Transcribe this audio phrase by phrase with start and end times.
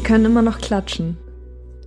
[0.00, 1.18] Wir können immer noch klatschen.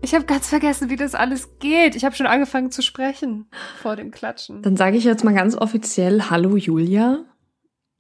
[0.04, 1.96] Ich habe ganz vergessen, wie das alles geht.
[1.96, 3.48] Ich habe schon angefangen zu sprechen
[3.82, 4.62] vor dem Klatschen.
[4.62, 7.26] Dann sage ich jetzt mal ganz offiziell Hallo Julia.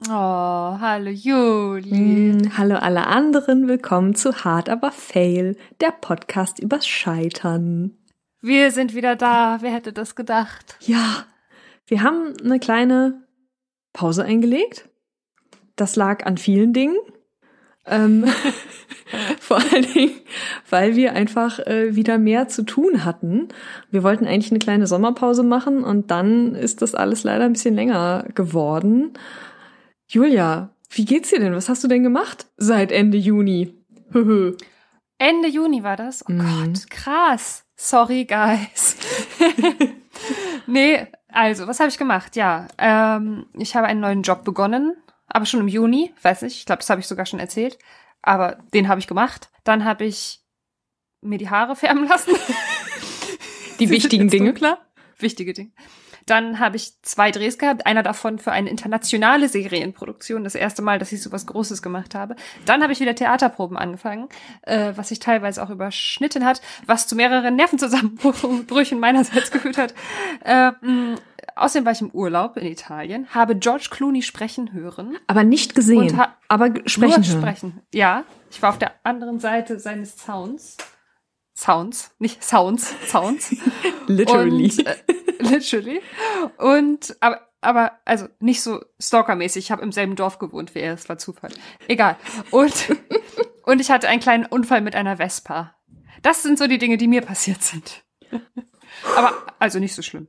[0.08, 1.96] Oh, hallo Juli.
[1.96, 7.98] Mm, hallo alle anderen, willkommen zu Hard aber Fail, der Podcast übers Scheitern.
[8.40, 9.58] Wir sind wieder da.
[9.62, 10.78] Wer hätte das gedacht?
[10.82, 11.26] Ja,
[11.88, 13.24] wir haben eine kleine
[13.94, 14.90] Pause eingelegt.
[15.76, 16.98] Das lag an vielen Dingen.
[17.86, 18.26] Ähm,
[19.40, 20.12] vor allen Dingen,
[20.70, 23.50] weil wir einfach äh, wieder mehr zu tun hatten.
[23.92, 27.76] Wir wollten eigentlich eine kleine Sommerpause machen und dann ist das alles leider ein bisschen
[27.76, 29.14] länger geworden.
[30.08, 31.56] Julia, wie geht's dir denn?
[31.56, 33.74] Was hast du denn gemacht seit Ende Juni?
[35.18, 36.24] Ende Juni war das?
[36.28, 36.40] Oh mhm.
[36.40, 37.66] Gott, krass.
[37.76, 38.96] Sorry, guys.
[40.68, 42.36] nee, also, was habe ich gemacht?
[42.36, 44.96] Ja, ähm, ich habe einen neuen Job begonnen,
[45.34, 47.80] aber schon im Juni, weiß nicht, ich glaube, das habe ich sogar schon erzählt,
[48.22, 49.50] aber den habe ich gemacht.
[49.64, 50.42] Dann habe ich
[51.22, 52.36] mir die Haare färben lassen.
[53.80, 54.54] Die wichtigen Dinge.
[54.54, 54.80] Klar.
[55.18, 55.72] Wichtige Dinge.
[56.26, 61.00] Dann habe ich zwei Drehs gehabt, einer davon für eine internationale Serienproduktion, das erste Mal,
[61.00, 62.36] dass ich so was Großes gemacht habe.
[62.66, 64.30] Dann habe ich wieder Theaterproben angefangen,
[64.62, 69.94] äh, was sich teilweise auch überschnitten hat, was zu mehreren Nervenzusammenbrüchen meinerseits geführt hat.
[70.46, 70.72] Äh,
[71.56, 75.18] Außerdem war ich im Urlaub in Italien, habe George Clooney sprechen hören.
[75.28, 76.20] Aber nicht gesehen.
[76.48, 77.42] aber sprechen nur hören.
[77.42, 77.82] sprechen.
[77.94, 80.78] Ja, ich war auf der anderen Seite seines Sounds.
[81.56, 83.56] Sounds, nicht Sounds, Sounds.
[84.08, 84.64] literally.
[84.64, 84.96] Und, äh,
[85.40, 86.02] literally.
[86.58, 89.66] Und, aber, aber, also nicht so stalkermäßig.
[89.66, 90.94] Ich habe im selben Dorf gewohnt wie er.
[90.94, 91.52] Es war Zufall.
[91.88, 92.18] Egal.
[92.50, 92.74] Und,
[93.64, 95.76] und ich hatte einen kleinen Unfall mit einer Vespa.
[96.24, 98.04] Das sind so die Dinge, die mir passiert sind.
[99.16, 100.28] aber, also nicht so schlimm.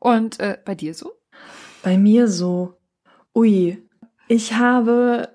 [0.00, 1.12] Und äh, bei dir so?
[1.82, 2.74] Bei mir so.
[3.34, 3.78] Ui,
[4.26, 5.28] ich habe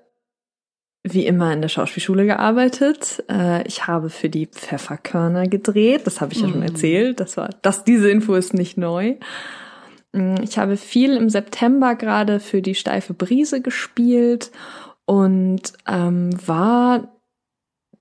[1.02, 3.24] wie immer in der Schauspielschule gearbeitet.
[3.30, 6.06] Äh, ich habe für die Pfefferkörner gedreht.
[6.06, 6.64] Das habe ich ja schon mm.
[6.64, 7.20] erzählt.
[7.20, 9.14] Das war, das, diese Info ist nicht neu.
[10.12, 14.50] Mm, ich habe viel im September gerade für die steife Brise gespielt
[15.04, 17.16] und ähm, war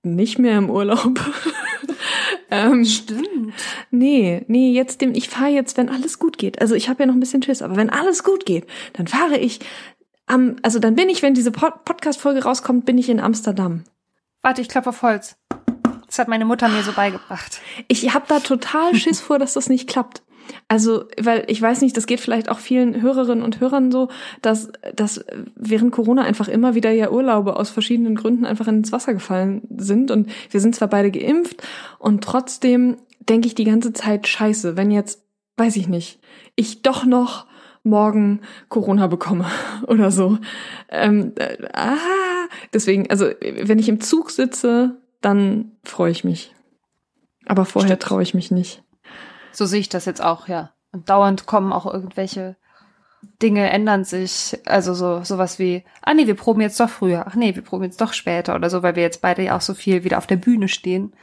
[0.01, 1.19] nicht mehr im Urlaub.
[2.55, 3.53] ähm, Stimmt.
[3.91, 6.61] Nee, nee, jetzt dem, ich fahre jetzt, wenn alles gut geht.
[6.61, 9.37] Also ich habe ja noch ein bisschen Schiss, aber wenn alles gut geht, dann fahre
[9.37, 9.59] ich
[10.27, 13.83] am, also dann bin ich, wenn diese Pod Podcast-Folge rauskommt, bin ich in Amsterdam.
[14.41, 15.37] Warte, ich klopfe auf Holz.
[16.07, 17.59] Das hat meine Mutter mir so beigebracht.
[17.87, 20.23] Ich habe da total Schiss vor, dass das nicht klappt.
[20.67, 24.09] Also, weil ich weiß nicht, das geht vielleicht auch vielen Hörerinnen und Hörern so,
[24.41, 25.23] dass, dass
[25.55, 30.11] während Corona einfach immer wieder ja Urlaube aus verschiedenen Gründen einfach ins Wasser gefallen sind.
[30.11, 31.63] Und wir sind zwar beide geimpft
[31.99, 32.97] und trotzdem
[33.29, 35.23] denke ich die ganze Zeit, scheiße, wenn jetzt,
[35.57, 36.19] weiß ich nicht,
[36.55, 37.47] ich doch noch
[37.83, 39.45] morgen Corona bekomme
[39.87, 40.37] oder so.
[40.89, 41.95] Ähm, äh, ah,
[42.73, 43.29] deswegen, also
[43.61, 46.53] wenn ich im Zug sitze, dann freue ich mich.
[47.45, 48.83] Aber vorher traue ich mich nicht.
[49.55, 50.71] So sehe ich das jetzt auch, ja.
[50.91, 52.55] Und dauernd kommen auch irgendwelche
[53.41, 54.59] Dinge ändern sich.
[54.65, 57.25] Also so sowas wie, ah nee, wir proben jetzt doch früher.
[57.27, 59.61] Ach nee, wir proben jetzt doch später oder so, weil wir jetzt beide ja auch
[59.61, 61.13] so viel wieder auf der Bühne stehen.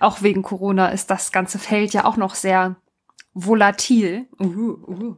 [0.00, 2.76] Auch wegen Corona ist das ganze Feld ja auch noch sehr
[3.32, 4.26] volatil.
[4.38, 5.16] Uh, uh.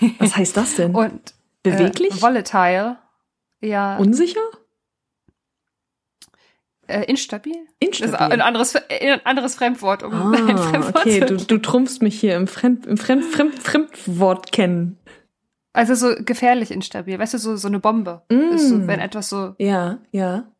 [0.18, 0.94] Was heißt das denn?
[0.94, 2.16] Und beweglich?
[2.16, 2.98] Äh, volatile.
[3.60, 3.96] Ja.
[3.98, 4.40] Unsicher?
[6.92, 7.56] Äh, instabil?
[7.78, 8.32] Instabil.
[8.32, 10.02] Ein anderes, ein anderes Fremdwort.
[10.02, 13.58] Um ah, ein Fremdwort okay, du, du trumpfst mich hier im, Fremd, im Fremd, Fremd,
[13.58, 14.98] Fremdwort kennen.
[15.72, 17.18] Also so gefährlich instabil.
[17.18, 18.22] Weißt du, so, so eine Bombe.
[18.30, 18.58] Mm.
[18.58, 19.54] So, wenn etwas so.
[19.58, 20.52] Ja, ja.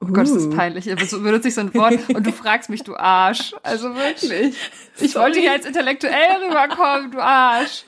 [0.00, 0.56] Oh Gott, das ist uh.
[0.56, 0.84] peinlich.
[1.08, 3.54] So benutze ich so ein Wort und du fragst mich, du Arsch.
[3.62, 4.56] Also wirklich.
[4.98, 5.26] Ich Sorry.
[5.26, 7.84] wollte hier als intellektuell rüberkommen, du Arsch.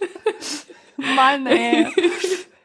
[0.97, 1.89] Mann, ey.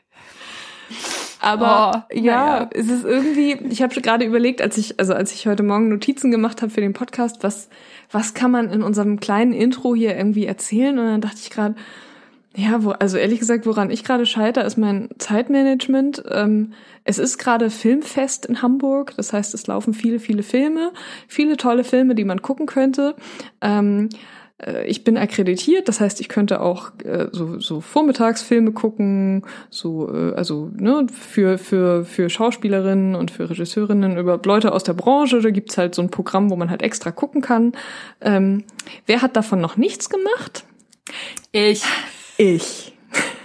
[1.40, 5.34] Aber oh, ja, ja, es ist irgendwie, ich habe gerade überlegt, als ich, also als
[5.34, 7.70] ich heute Morgen Notizen gemacht habe für den Podcast, was,
[8.12, 10.98] was kann man in unserem kleinen Intro hier irgendwie erzählen?
[10.98, 11.76] Und dann dachte ich gerade,
[12.56, 16.24] ja, wo, also ehrlich gesagt, woran ich gerade scheiter, ist mein Zeitmanagement.
[16.30, 16.74] Ähm,
[17.04, 20.92] es ist gerade Filmfest in Hamburg, das heißt, es laufen viele, viele Filme,
[21.28, 23.16] viele tolle Filme, die man gucken könnte.
[23.62, 24.18] Ähm, äh,
[24.86, 30.34] ich bin akkreditiert, das heißt, ich könnte auch äh, so, so Vormittagsfilme gucken, so äh,
[30.36, 35.42] also ne, für für für Schauspielerinnen und für Regisseurinnen über Leute aus der Branche.
[35.42, 37.74] Da gibt's halt so ein Programm, wo man halt extra gucken kann.
[38.22, 38.64] Ähm,
[39.06, 40.66] wer hat davon noch nichts gemacht?
[41.52, 41.84] Ich
[42.38, 42.94] ich.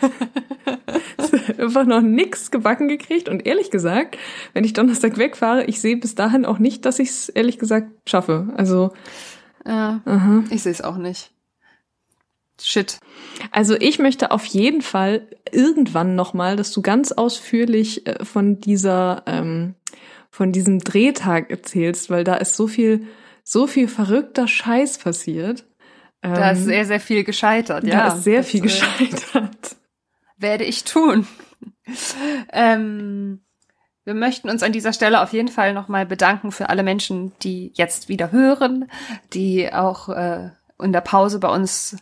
[1.58, 4.16] einfach noch nix gebacken gekriegt und ehrlich gesagt,
[4.54, 7.88] wenn ich Donnerstag wegfahre, ich sehe bis dahin auch nicht, dass ich es ehrlich gesagt
[8.08, 8.48] schaffe.
[8.56, 8.92] Also
[9.66, 10.44] ja, aha.
[10.50, 11.30] ich sehe es auch nicht.
[12.60, 12.98] Shit.
[13.52, 18.60] Also ich möchte auf jeden Fall irgendwann noch mal, dass du ganz ausführlich äh, von
[18.60, 19.74] dieser ähm,
[20.30, 23.06] von diesem Drehtag erzählst, weil da ist so viel,
[23.44, 25.64] so viel verrückter Scheiß passiert.
[26.20, 28.08] Da ist ähm, sehr, sehr viel gescheitert, ja.
[28.08, 29.76] Da ist sehr viel äh, gescheitert.
[30.36, 31.26] Werde ich tun.
[32.52, 33.40] ähm,
[34.08, 37.72] wir möchten uns an dieser Stelle auf jeden Fall nochmal bedanken für alle Menschen, die
[37.74, 38.90] jetzt wieder hören,
[39.34, 40.48] die auch äh,
[40.82, 41.98] in der Pause bei uns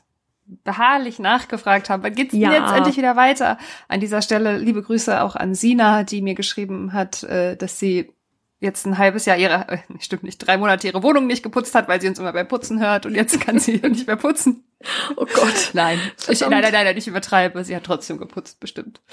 [0.63, 2.49] beharrlich nachgefragt haben, wann geht's ja.
[2.49, 3.59] denn jetzt endlich wieder weiter?
[3.89, 8.13] An dieser Stelle liebe Grüße auch an Sina, die mir geschrieben hat, äh, dass sie
[8.61, 11.89] jetzt ein halbes Jahr ihre, äh, stimmt nicht, drei Monate ihre Wohnung nicht geputzt hat,
[11.89, 14.63] weil sie uns immer beim Putzen hört und jetzt kann sie nicht mehr putzen.
[15.17, 15.71] Oh Gott.
[15.73, 15.99] Nein,
[16.29, 17.65] ich, nein, nein, nein, ich übertreibe.
[17.65, 19.01] Sie hat trotzdem geputzt, bestimmt.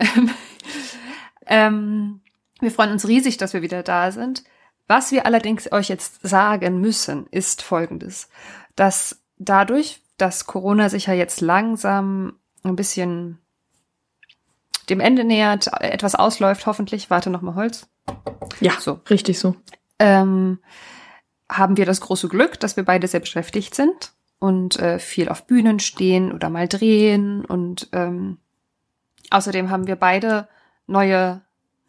[0.00, 0.30] Ähm,
[1.46, 2.21] ähm,
[2.62, 4.44] wir freuen uns riesig, dass wir wieder da sind.
[4.88, 8.28] Was wir allerdings euch jetzt sagen müssen, ist Folgendes,
[8.76, 13.38] dass dadurch, dass Corona sich ja jetzt langsam ein bisschen
[14.88, 17.88] dem Ende nähert, etwas ausläuft, hoffentlich, warte noch mal Holz,
[18.60, 19.00] ja, so.
[19.08, 19.54] richtig so.
[19.98, 20.58] Ähm,
[21.48, 25.46] haben wir das große Glück, dass wir beide sehr beschäftigt sind und äh, viel auf
[25.46, 27.44] Bühnen stehen oder mal drehen.
[27.44, 28.38] Und ähm,
[29.30, 30.48] außerdem haben wir beide
[30.86, 31.42] neue,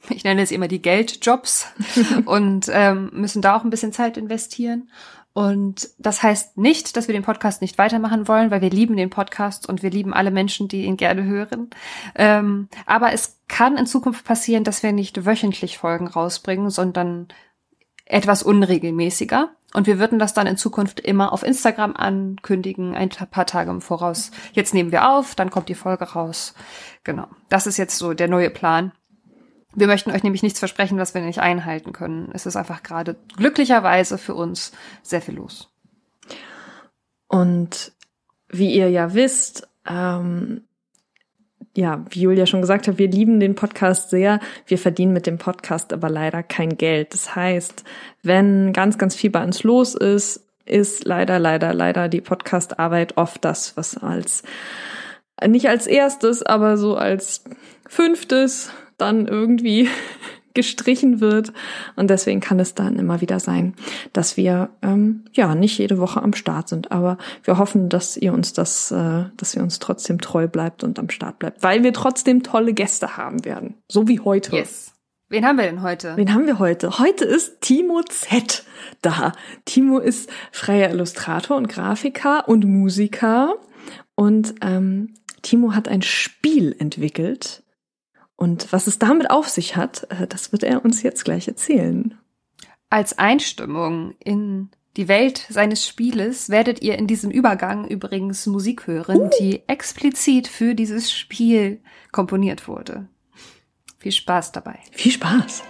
[0.09, 1.67] ich nenne es immer die Geldjobs
[2.25, 4.89] und ähm, müssen da auch ein bisschen Zeit investieren.
[5.33, 9.09] Und das heißt nicht, dass wir den Podcast nicht weitermachen wollen, weil wir lieben den
[9.09, 11.71] Podcast und wir lieben alle Menschen, die ihn gerne hören.
[12.13, 17.29] Ähm, aber es kann in Zukunft passieren, dass wir nicht wöchentlich Folgen rausbringen, sondern
[18.05, 19.49] etwas unregelmäßiger.
[19.73, 23.81] Und wir würden das dann in Zukunft immer auf Instagram ankündigen, ein paar Tage im
[23.81, 24.29] Voraus.
[24.51, 26.53] Jetzt nehmen wir auf, dann kommt die Folge raus.
[27.03, 27.25] Genau.
[27.49, 28.91] Das ist jetzt so der neue Plan.
[29.75, 32.29] Wir möchten euch nämlich nichts versprechen, was wir nicht einhalten können.
[32.33, 34.71] Es ist einfach gerade glücklicherweise für uns
[35.01, 35.71] sehr viel los.
[37.27, 37.91] Und
[38.49, 40.61] wie ihr ja wisst, ähm,
[41.75, 44.39] ja, wie Julia schon gesagt hat, wir lieben den Podcast sehr.
[44.67, 47.13] Wir verdienen mit dem Podcast aber leider kein Geld.
[47.13, 47.83] Das heißt,
[48.21, 53.43] wenn ganz, ganz viel bei uns los ist, ist leider, leider, leider die Podcastarbeit oft
[53.43, 54.43] das, was als
[55.45, 57.43] nicht als erstes, aber so als
[57.87, 58.71] fünftes
[59.03, 59.89] dann irgendwie
[60.53, 61.51] gestrichen wird.
[61.95, 63.73] Und deswegen kann es dann immer wieder sein,
[64.13, 66.91] dass wir ähm, ja nicht jede Woche am Start sind.
[66.91, 70.99] Aber wir hoffen, dass ihr uns das, äh, dass ihr uns trotzdem treu bleibt und
[70.99, 73.75] am Start bleibt, weil wir trotzdem tolle Gäste haben werden.
[73.87, 74.55] So wie heute.
[74.55, 74.93] Yes.
[75.29, 76.15] Wen haben wir denn heute?
[76.15, 76.99] Wen haben wir heute?
[76.99, 78.63] Heute ist Timo Z
[79.01, 79.31] da.
[79.65, 83.55] Timo ist freier Illustrator und Grafiker und Musiker.
[84.13, 87.62] Und ähm, Timo hat ein Spiel entwickelt,
[88.43, 92.17] und was es damit auf sich hat, äh, das wird er uns jetzt gleich erzählen.
[92.89, 99.21] Als Einstimmung in die Welt seines Spieles werdet ihr in diesem Übergang übrigens Musik hören,
[99.21, 99.29] uh.
[99.39, 101.81] die explizit für dieses Spiel
[102.11, 103.07] komponiert wurde.
[103.97, 104.77] Viel Spaß dabei.
[104.91, 105.63] Viel Spaß.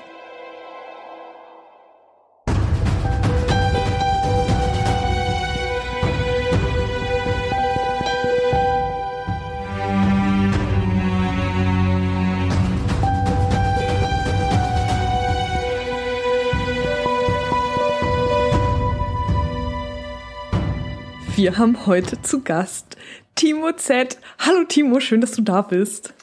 [21.44, 22.96] Wir haben heute zu Gast
[23.36, 24.17] Timo Z.
[24.39, 26.13] Hallo Timo, schön, dass du da bist.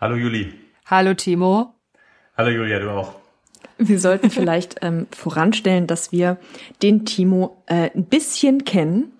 [0.00, 0.54] Hallo Juli.
[0.86, 1.74] Hallo Timo.
[2.36, 3.16] Hallo Julia, du auch.
[3.78, 6.36] Wir sollten vielleicht ähm, voranstellen, dass wir
[6.80, 9.10] den Timo äh, ein bisschen kennen,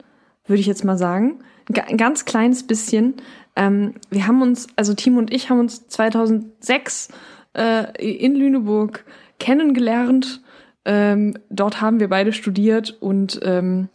[0.46, 1.40] würde ich jetzt mal sagen.
[1.88, 3.14] Ein ganz kleines bisschen.
[3.56, 7.08] Ähm, wir haben uns, also Timo und ich haben uns 2006
[7.54, 9.04] äh, in Lüneburg
[9.40, 10.40] kennengelernt.
[10.84, 13.88] Ähm, dort haben wir beide studiert und ähm,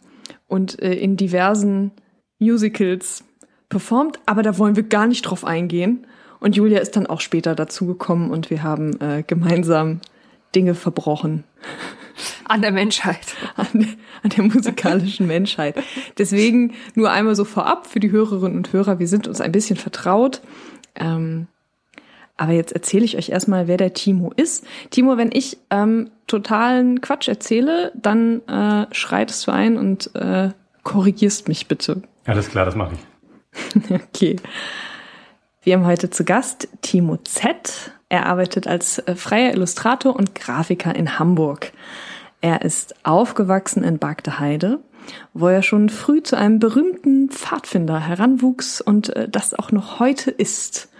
[0.46, 1.92] und äh, in diversen
[2.38, 3.24] Musicals
[3.68, 6.06] performt, aber da wollen wir gar nicht drauf eingehen.
[6.40, 10.00] Und Julia ist dann auch später dazugekommen und wir haben äh, gemeinsam
[10.54, 11.44] Dinge verbrochen.
[12.44, 13.34] An der Menschheit.
[13.56, 15.76] An, an der musikalischen Menschheit.
[16.18, 19.76] Deswegen nur einmal so vorab für die Hörerinnen und Hörer, wir sind uns ein bisschen
[19.76, 20.42] vertraut.
[20.94, 21.48] Ähm,
[22.36, 24.66] aber jetzt erzähle ich euch erstmal, wer der Timo ist.
[24.90, 30.50] Timo, wenn ich ähm, totalen Quatsch erzähle, dann äh, schreitest du ein und äh,
[30.82, 32.02] korrigierst mich bitte.
[32.26, 33.90] Alles klar, das mache ich.
[33.90, 34.36] okay.
[35.62, 37.92] Wir haben heute zu Gast Timo Z.
[38.08, 41.72] Er arbeitet als äh, freier Illustrator und Grafiker in Hamburg.
[42.40, 44.80] Er ist aufgewachsen in Bagdeheide,
[45.32, 50.30] wo er schon früh zu einem berühmten Pfadfinder heranwuchs und äh, das auch noch heute
[50.30, 50.90] ist.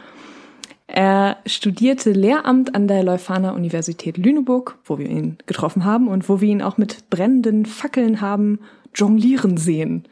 [0.96, 6.40] Er studierte Lehramt an der Leuphana Universität Lüneburg, wo wir ihn getroffen haben und wo
[6.40, 8.60] wir ihn auch mit brennenden Fackeln haben
[8.94, 10.04] jonglieren sehen.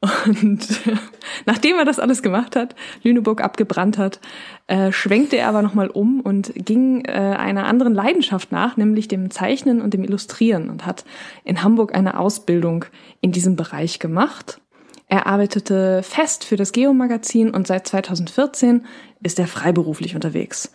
[0.00, 0.68] Und
[1.46, 4.20] nachdem er das alles gemacht hat, Lüneburg abgebrannt hat,
[4.68, 9.32] äh, schwenkte er aber nochmal um und ging äh, einer anderen Leidenschaft nach, nämlich dem
[9.32, 11.04] Zeichnen und dem Illustrieren und hat
[11.42, 12.84] in Hamburg eine Ausbildung
[13.20, 14.60] in diesem Bereich gemacht.
[15.08, 18.84] Er arbeitete fest für das Geo-Magazin und seit 2014
[19.24, 20.70] ist er freiberuflich unterwegs.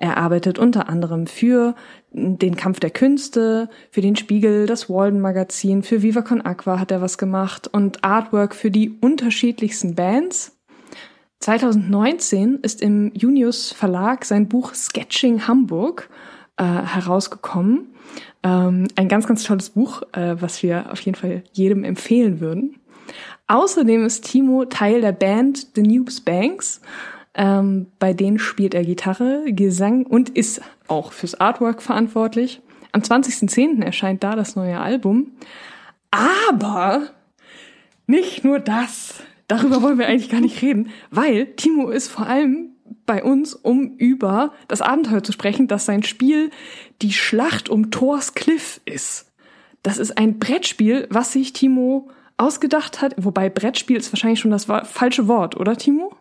[0.00, 1.74] Er arbeitet unter anderem für
[2.12, 6.92] den Kampf der Künste, für den Spiegel, das Walden Magazin, für Viva Con Aqua hat
[6.92, 10.56] er was gemacht und Artwork für die unterschiedlichsten Bands.
[11.40, 16.08] 2019 ist im Junius Verlag sein Buch Sketching Hamburg
[16.56, 17.88] äh, herausgekommen.
[18.44, 22.76] Ähm, ein ganz, ganz tolles Buch, äh, was wir auf jeden Fall jedem empfehlen würden.
[23.48, 26.80] Außerdem ist Timo Teil der Band The Noobs Banks.
[27.38, 32.60] Ähm, bei denen spielt er Gitarre, Gesang und ist auch fürs Artwork verantwortlich.
[32.90, 33.80] Am 20.10.
[33.80, 35.32] erscheint da das neue Album.
[36.10, 37.06] Aber
[38.08, 39.22] nicht nur das.
[39.46, 42.70] Darüber wollen wir eigentlich gar nicht reden, weil Timo ist vor allem
[43.06, 46.50] bei uns, um über das Abenteuer zu sprechen, dass sein Spiel
[47.02, 49.30] die Schlacht um Thors Cliff ist.
[49.84, 53.14] Das ist ein Brettspiel, was sich Timo ausgedacht hat.
[53.16, 56.16] Wobei Brettspiel ist wahrscheinlich schon das falsche Wort, oder Timo?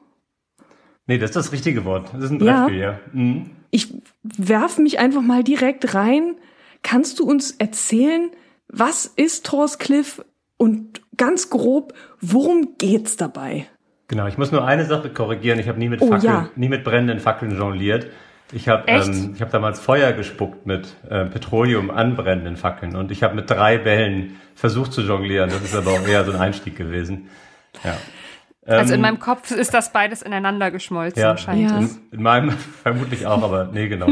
[1.07, 2.09] Nee, das ist das richtige Wort.
[2.13, 2.91] Das ist ein Brettspiel, ja.
[2.91, 2.99] ja.
[3.13, 3.51] Mhm.
[3.71, 6.35] Ich werf mich einfach mal direkt rein.
[6.83, 8.29] Kannst du uns erzählen,
[8.67, 10.23] was ist Thor's Cliff
[10.57, 13.67] und ganz grob, worum geht's dabei?
[14.07, 15.59] Genau, ich muss nur eine Sache korrigieren.
[15.59, 16.49] Ich habe nie mit oh, Fackeln, ja.
[16.55, 18.07] nie mit brennenden Fackeln jongliert.
[18.53, 23.21] Ich habe ähm, ich hab damals Feuer gespuckt mit äh, Petroleum anbrennenden Fackeln und ich
[23.23, 25.49] habe mit drei Bällen versucht zu jonglieren.
[25.49, 27.27] Das ist aber auch eher so ein Einstieg gewesen.
[27.83, 27.97] Ja.
[28.67, 31.77] Also in ähm, meinem Kopf ist das beides ineinander geschmolzen, ja, scheint ja.
[31.77, 32.49] In, in meinem
[32.83, 34.07] vermutlich auch, aber nee, genau.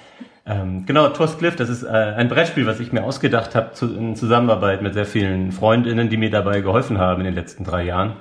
[0.46, 3.94] ähm, genau, Toast Cliff, das ist äh, ein Brettspiel, was ich mir ausgedacht habe zu,
[3.94, 7.84] in Zusammenarbeit mit sehr vielen Freundinnen, die mir dabei geholfen haben in den letzten drei
[7.84, 8.16] Jahren.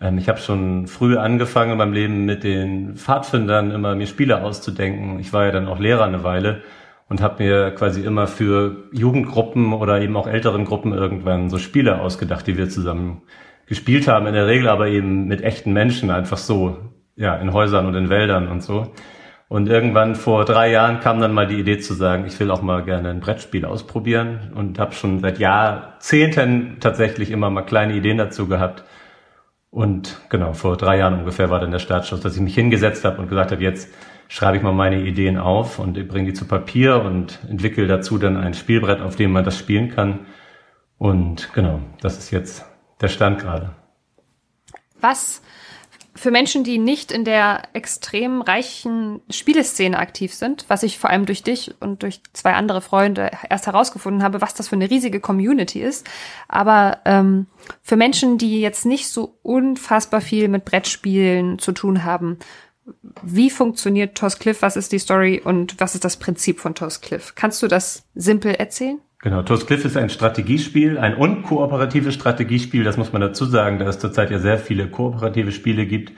[0.00, 4.42] Ähm, ich habe schon früh angefangen in meinem Leben mit den Pfadfindern immer mir Spiele
[4.42, 5.20] auszudenken.
[5.20, 6.62] Ich war ja dann auch Lehrer eine Weile
[7.08, 12.00] und habe mir quasi immer für Jugendgruppen oder eben auch älteren Gruppen irgendwann so Spiele
[12.00, 13.22] ausgedacht, die wir zusammen
[13.68, 16.78] gespielt haben, in der Regel aber eben mit echten Menschen, einfach so,
[17.16, 18.92] ja, in Häusern und in Wäldern und so.
[19.48, 22.60] Und irgendwann vor drei Jahren kam dann mal die Idee zu sagen, ich will auch
[22.60, 28.18] mal gerne ein Brettspiel ausprobieren und habe schon seit Jahrzehnten tatsächlich immer mal kleine Ideen
[28.18, 28.84] dazu gehabt.
[29.70, 33.20] Und genau, vor drei Jahren ungefähr war dann der Startschuss, dass ich mich hingesetzt habe
[33.22, 33.90] und gesagt habe, jetzt
[34.28, 38.36] schreibe ich mal meine Ideen auf und bringe die zu Papier und entwickle dazu dann
[38.36, 40.26] ein Spielbrett, auf dem man das spielen kann.
[40.98, 42.67] Und genau, das ist jetzt
[43.00, 43.74] der Stand gerade.
[45.00, 45.42] Was
[46.18, 51.26] für Menschen, die nicht in der extrem reichen Spieleszene aktiv sind, was ich vor allem
[51.26, 55.20] durch dich und durch zwei andere Freunde erst herausgefunden habe, was das für eine riesige
[55.20, 56.08] Community ist.
[56.48, 57.46] Aber ähm,
[57.82, 62.38] für Menschen, die jetzt nicht so unfassbar viel mit Brettspielen zu tun haben,
[63.22, 64.62] wie funktioniert Toss Cliff?
[64.62, 67.34] Was ist die Story und was ist das Prinzip von Toss Cliff?
[67.36, 69.00] Kannst du das simpel erzählen?
[69.20, 73.86] Genau, Toast Cliff ist ein Strategiespiel, ein unkooperatives Strategiespiel, das muss man dazu sagen, da
[73.86, 76.12] es zurzeit ja sehr viele kooperative Spiele gibt.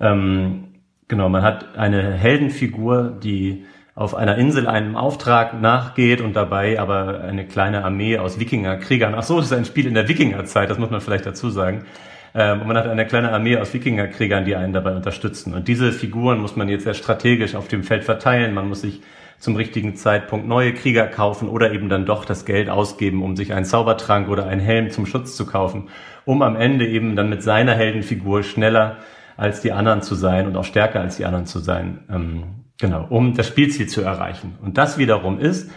[0.00, 0.74] Ähm,
[1.06, 3.64] genau, man hat eine Heldenfigur, die
[3.94, 9.22] auf einer Insel einem Auftrag nachgeht und dabei aber eine kleine Armee aus Wikingerkriegern, ach
[9.22, 11.84] so, das ist ein Spiel in der Wikingerzeit, das muss man vielleicht dazu sagen.
[12.34, 15.54] Ähm, und man hat eine kleine Armee aus Wikingerkriegern, die einen dabei unterstützen.
[15.54, 18.52] Und diese Figuren muss man jetzt sehr strategisch auf dem Feld verteilen.
[18.52, 19.00] Man muss sich
[19.38, 23.52] zum richtigen Zeitpunkt neue Krieger kaufen oder eben dann doch das Geld ausgeben, um sich
[23.52, 25.88] einen Zaubertrank oder einen Helm zum Schutz zu kaufen,
[26.24, 28.98] um am Ende eben dann mit seiner Heldenfigur schneller
[29.36, 32.00] als die anderen zu sein und auch stärker als die anderen zu sein.
[32.10, 32.44] Ähm,
[32.78, 34.56] genau, um das Spielziel zu erreichen.
[34.62, 35.70] Und das wiederum ist,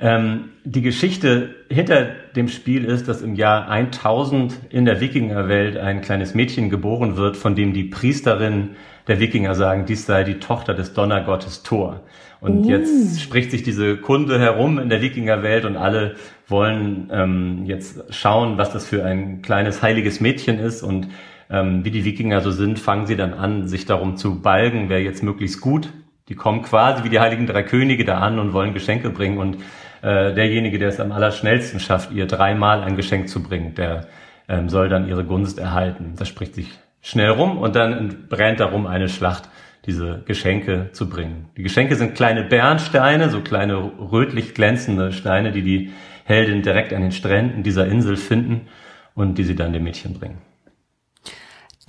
[0.00, 6.00] ähm, die Geschichte hinter dem Spiel ist, dass im Jahr 1000 in der Wikingerwelt ein
[6.00, 8.70] kleines Mädchen geboren wird, von dem die Priesterin
[9.06, 12.00] der Wikinger sagen, dies sei die Tochter des Donnergottes Thor.
[12.44, 12.68] Und uh.
[12.68, 18.58] jetzt spricht sich diese Kunde herum in der Wikingerwelt und alle wollen ähm, jetzt schauen,
[18.58, 21.08] was das für ein kleines heiliges Mädchen ist und
[21.48, 25.02] ähm, wie die Wikinger so sind, fangen sie dann an, sich darum zu balgen, wer
[25.02, 25.90] jetzt möglichst gut.
[26.28, 29.56] Die kommen quasi wie die heiligen drei Könige da an und wollen Geschenke bringen und
[30.02, 34.06] äh, derjenige, der es am allerschnellsten schafft, ihr dreimal ein Geschenk zu bringen, der
[34.48, 36.12] ähm, soll dann ihre Gunst erhalten.
[36.18, 36.68] Das spricht sich
[37.00, 39.48] schnell rum und dann brennt darum eine Schlacht
[39.86, 41.48] diese Geschenke zu bringen.
[41.56, 45.92] Die Geschenke sind kleine Bernsteine, so kleine rötlich glänzende Steine, die die
[46.24, 48.68] Heldin direkt an den Stränden dieser Insel finden
[49.14, 50.38] und die sie dann dem Mädchen bringen.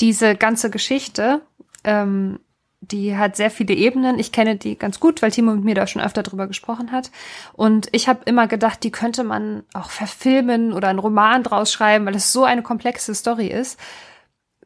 [0.02, 1.42] Diese ganze Geschichte,
[1.86, 2.40] ähm,
[2.82, 4.20] die hat sehr viele Ebenen.
[4.20, 7.12] Ich kenne die ganz gut, weil Timo mit mir da schon öfter drüber gesprochen hat.
[7.54, 12.06] Und ich habe immer gedacht, die könnte man auch verfilmen oder einen Roman draus schreiben,
[12.06, 13.80] weil es so eine komplexe Story ist.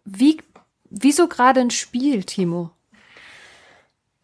[0.04, 0.38] Wie,
[0.90, 2.72] wieso gerade ein Spiel, Timo?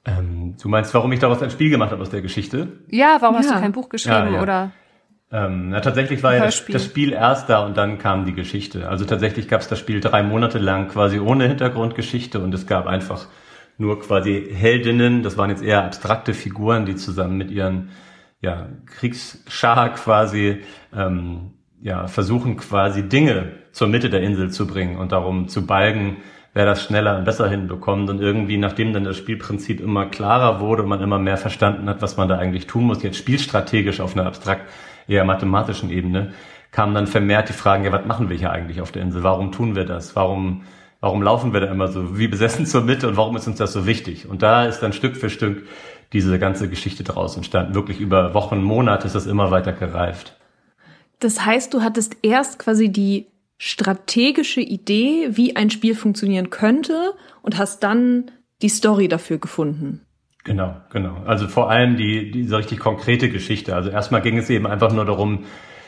[0.05, 2.79] Ähm, du meinst, warum ich daraus ein Spiel gemacht habe aus der Geschichte?
[2.89, 3.39] Ja, warum ja.
[3.39, 4.41] hast du kein Buch geschrieben ja, ja.
[4.41, 4.71] oder?
[5.31, 8.88] Ähm, na, tatsächlich war ja das, das, Spiel erst da und dann kam die Geschichte.
[8.88, 12.85] Also tatsächlich gab es das Spiel drei Monate lang quasi ohne Hintergrundgeschichte und es gab
[12.85, 13.27] einfach
[13.77, 17.89] nur quasi Heldinnen, das waren jetzt eher abstrakte Figuren, die zusammen mit ihren
[18.39, 20.62] ja, Kriegsschar quasi
[20.95, 26.17] ähm, ja, versuchen quasi Dinge zur Mitte der Insel zu bringen und darum zu balgen,
[26.55, 28.09] wer das schneller und besser hinbekommt.
[28.09, 32.01] Und irgendwie, nachdem dann das Spielprinzip immer klarer wurde und man immer mehr verstanden hat,
[32.01, 34.67] was man da eigentlich tun muss, jetzt spielstrategisch auf einer abstrakt
[35.07, 36.33] eher mathematischen Ebene,
[36.71, 39.21] kamen dann vermehrt die Fragen, ja, was machen wir hier eigentlich auf der Insel?
[39.21, 40.15] Warum tun wir das?
[40.15, 40.63] Warum
[41.05, 43.74] Warum laufen wir da immer so wie besessen zur Mitte und warum ist uns das
[43.74, 44.27] so wichtig?
[44.27, 45.67] Und da ist dann Stück für Stück
[46.13, 47.75] diese ganze Geschichte draus entstanden.
[47.75, 50.35] Wirklich über Wochen, Monate ist das immer weiter gereift.
[51.19, 57.57] Das heißt, du hattest erst quasi die strategische Idee, wie ein Spiel funktionieren könnte und
[57.57, 58.31] hast dann
[58.62, 60.01] die Story dafür gefunden.
[60.43, 61.17] Genau, genau.
[61.25, 63.75] Also vor allem die, diese richtig konkrete Geschichte.
[63.75, 65.45] Also erstmal ging es eben einfach nur darum,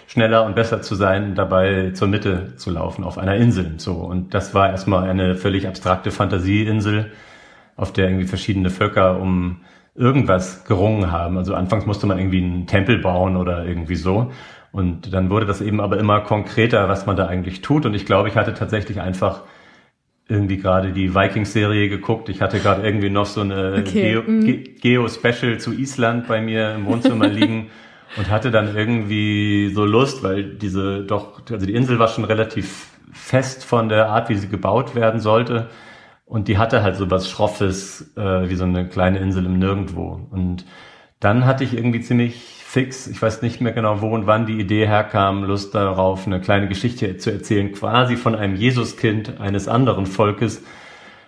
[0.08, 3.74] schneller und besser zu sein, dabei zur Mitte zu laufen auf einer Insel.
[3.78, 7.12] So und das war erstmal eine völlig abstrakte Fantasieinsel,
[7.76, 9.62] auf der irgendwie verschiedene Völker um
[9.94, 11.38] irgendwas gerungen haben.
[11.38, 14.32] Also anfangs musste man irgendwie einen Tempel bauen oder irgendwie so.
[14.78, 17.88] Und dann wurde das eben aber immer konkreter, was man da eigentlich tut.
[17.88, 19.42] Und ich glaube, ich hatte tatsächlich einfach
[20.28, 22.30] irgendwie gerade die Vikings-Serie geguckt.
[22.30, 24.22] Ich hatte gerade irgendwie noch so eine okay.
[24.22, 24.76] Mhm.
[24.80, 27.72] Geo-Special Geo zu Island bei mir im Wohnzimmer liegen
[28.18, 32.92] und hatte dann irgendwie so Lust, weil diese doch, also die Insel war schon relativ
[33.12, 35.70] fest von der Art, wie sie gebaut werden sollte.
[36.28, 40.28] Und die hatte halt so was Schroffes, äh, wie so eine kleine Insel im Nirgendwo.
[40.30, 40.66] Und
[41.20, 44.60] dann hatte ich irgendwie ziemlich fix, ich weiß nicht mehr genau wo und wann die
[44.60, 50.06] Idee herkam, Lust darauf, eine kleine Geschichte zu erzählen, quasi von einem Jesuskind eines anderen
[50.06, 50.64] Volkes,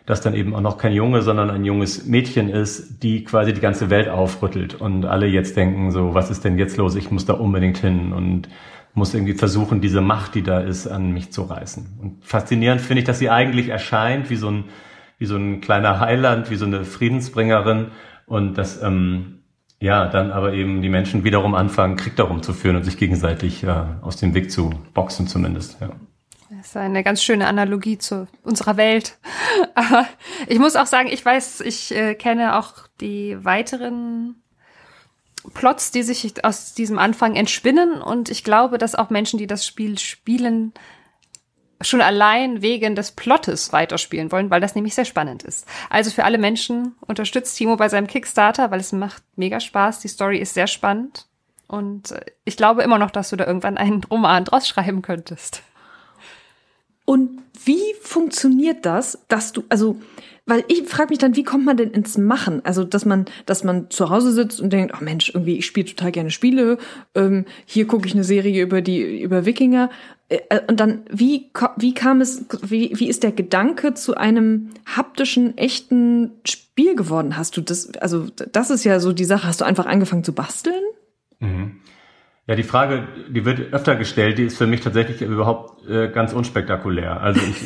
[0.05, 3.61] das dann eben auch noch kein Junge, sondern ein junges Mädchen ist, die quasi die
[3.61, 6.95] ganze Welt aufrüttelt und alle jetzt denken so, was ist denn jetzt los?
[6.97, 8.49] Ich muss da unbedingt hin und
[8.93, 11.99] muss irgendwie versuchen, diese Macht, die da ist, an mich zu reißen.
[12.01, 14.65] Und faszinierend finde ich, dass sie eigentlich erscheint wie so ein,
[15.17, 17.91] wie so ein kleiner Heiland, wie so eine Friedensbringerin
[18.25, 19.39] und dass, ähm,
[19.79, 23.63] ja, dann aber eben die Menschen wiederum anfangen, Krieg darum zu führen und sich gegenseitig
[23.63, 25.89] äh, aus dem Weg zu boxen zumindest, ja.
[26.51, 29.19] Das ist eine ganz schöne Analogie zu unserer Welt.
[29.75, 30.07] Aber
[30.47, 34.41] ich muss auch sagen, ich weiß, ich äh, kenne auch die weiteren
[35.53, 38.01] Plots, die sich aus diesem Anfang entspinnen.
[38.01, 40.73] Und ich glaube, dass auch Menschen, die das Spiel spielen,
[41.81, 45.65] schon allein wegen des Plottes weiterspielen wollen, weil das nämlich sehr spannend ist.
[45.89, 49.99] Also für alle Menschen unterstützt Timo bei seinem Kickstarter, weil es macht mega Spaß.
[49.99, 51.27] Die Story ist sehr spannend.
[51.67, 55.61] Und äh, ich glaube immer noch, dass du da irgendwann einen Roman draus schreiben könntest.
[57.09, 59.99] Und wie funktioniert das, dass du, also,
[60.45, 62.63] weil ich frage mich dann, wie kommt man denn ins Machen?
[62.65, 65.87] Also, dass man, dass man zu Hause sitzt und denkt, oh Mensch, irgendwie, ich spiele
[65.87, 66.77] total gerne Spiele,
[67.15, 69.89] ähm, hier gucke ich eine Serie über die, über Wikinger.
[70.27, 75.57] Äh, und dann, wie, wie kam es, wie, wie ist der Gedanke zu einem haptischen,
[75.57, 77.37] echten Spiel geworden?
[77.37, 80.33] Hast du das, also, das ist ja so die Sache, hast du einfach angefangen zu
[80.33, 80.83] basteln?
[81.39, 81.79] Mhm.
[82.49, 86.33] Ja, die Frage, die wird öfter gestellt, die ist für mich tatsächlich überhaupt äh, ganz
[86.33, 87.21] unspektakulär.
[87.21, 87.61] Also ich,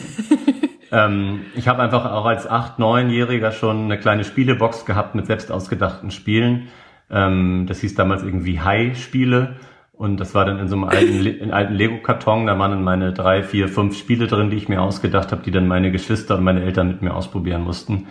[0.91, 5.53] ähm, ich habe einfach auch als acht, neunjähriger schon eine kleine Spielebox gehabt mit selbst
[5.53, 6.67] ausgedachten Spielen.
[7.09, 9.55] Ähm, das hieß damals irgendwie High-Spiele.
[9.93, 12.45] Und das war dann in so einem alten, in alten Lego-Karton.
[12.45, 15.51] Da waren dann meine drei, vier, fünf Spiele drin, die ich mir ausgedacht habe, die
[15.51, 18.07] dann meine Geschwister und meine Eltern mit mir ausprobieren mussten.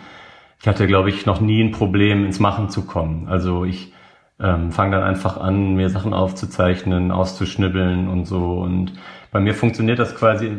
[0.59, 3.27] Ich hatte, glaube ich, noch nie ein Problem, ins Machen zu kommen.
[3.27, 3.93] Also ich
[4.39, 8.59] ähm, fange dann einfach an, mir Sachen aufzuzeichnen, auszuschnibbeln und so.
[8.59, 8.93] Und
[9.31, 10.51] bei mir funktioniert das quasi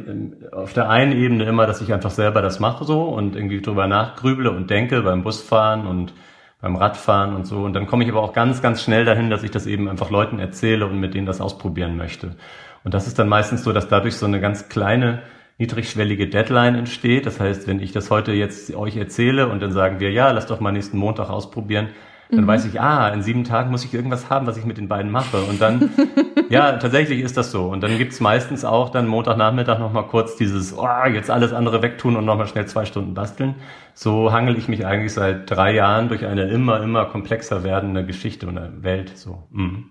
[0.53, 3.87] auf der einen Ebene immer, dass ich einfach selber das mache so und irgendwie drüber
[3.87, 6.15] nachgrüble und denke beim Busfahren und
[6.61, 7.59] beim Radfahren und so.
[7.59, 10.11] Und dann komme ich aber auch ganz, ganz schnell dahin, dass ich das eben einfach
[10.11, 12.37] Leuten erzähle und mit denen das ausprobieren möchte.
[12.85, 15.23] Und das ist dann meistens so, dass dadurch so eine ganz kleine
[15.59, 17.27] niedrigschwellige Deadline entsteht.
[17.27, 20.47] Das heißt, wenn ich das heute jetzt euch erzähle und dann sagen wir, ja, lass
[20.47, 21.89] doch mal nächsten Montag ausprobieren,
[22.31, 22.47] dann mhm.
[22.47, 25.11] weiß ich, ah, in sieben Tagen muss ich irgendwas haben, was ich mit den beiden
[25.11, 25.43] mache.
[25.43, 25.91] Und dann,
[26.49, 27.67] ja, tatsächlich ist das so.
[27.67, 32.17] Und dann gibt's meistens auch dann Montagnachmittag nochmal kurz dieses, oh, jetzt alles andere wegtun
[32.17, 33.55] und nochmal schnell zwei Stunden basteln.
[33.95, 38.47] So hangel ich mich eigentlich seit drei Jahren durch eine immer, immer komplexer werdende Geschichte
[38.47, 39.17] und Welt.
[39.17, 39.45] So.
[39.51, 39.91] Mhm.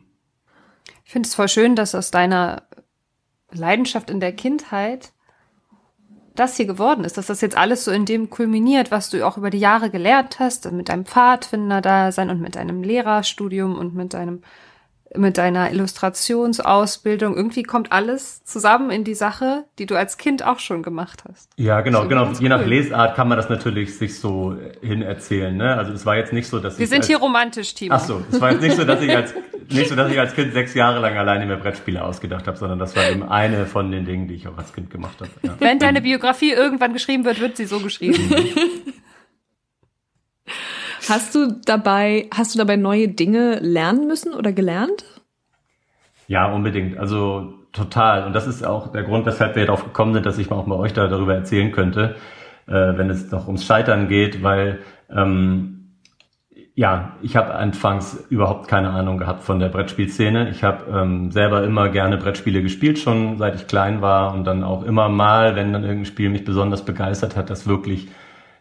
[1.06, 2.64] Ich finde es voll schön, dass aus deiner
[3.52, 5.13] Leidenschaft in der Kindheit
[6.36, 9.38] das hier geworden ist, dass das jetzt alles so in dem kulminiert, was du auch
[9.38, 14.42] über die Jahre gelernt hast, mit deinem Pfadfinder-Dasein und mit deinem Lehrerstudium und mit deinem
[15.16, 17.36] mit deiner Illustrationsausbildung.
[17.36, 21.50] Irgendwie kommt alles zusammen in die Sache, die du als Kind auch schon gemacht hast.
[21.58, 22.32] Ja, genau, genau.
[22.32, 22.50] Je cool.
[22.50, 25.56] nach Lesart kann man das natürlich sich so hin erzählen.
[25.56, 25.76] Ne?
[25.76, 27.96] Also es war jetzt nicht so, dass wir ich sind als, hier romantisch, Timo.
[27.96, 29.34] Ach so, es war jetzt nicht so, dass ich als
[29.70, 32.80] nicht so, dass ich als Kind sechs Jahre lang alleine mir Brettspiele ausgedacht habe, sondern
[32.80, 35.30] das war eben eine von den Dingen, die ich auch als Kind gemacht habe.
[35.42, 35.56] Ja.
[35.60, 38.18] Wenn deine Biografie irgendwann geschrieben wird, wird sie so geschrieben.
[41.10, 45.06] Hast du dabei, hast du dabei neue Dinge lernen müssen oder gelernt?
[46.28, 46.98] Ja, unbedingt.
[46.98, 48.26] Also total.
[48.26, 50.66] Und das ist auch der Grund, weshalb wir darauf gekommen sind, dass ich mal auch
[50.66, 52.16] mal euch da darüber erzählen könnte,
[52.68, 55.74] äh, wenn es noch ums Scheitern geht, weil ähm,
[56.76, 60.50] ja, ich habe anfangs überhaupt keine Ahnung gehabt von der Brettspielszene.
[60.50, 64.64] Ich habe ähm, selber immer gerne Brettspiele gespielt, schon seit ich klein war und dann
[64.64, 68.08] auch immer mal, wenn dann irgendein Spiel mich besonders begeistert hat, das wirklich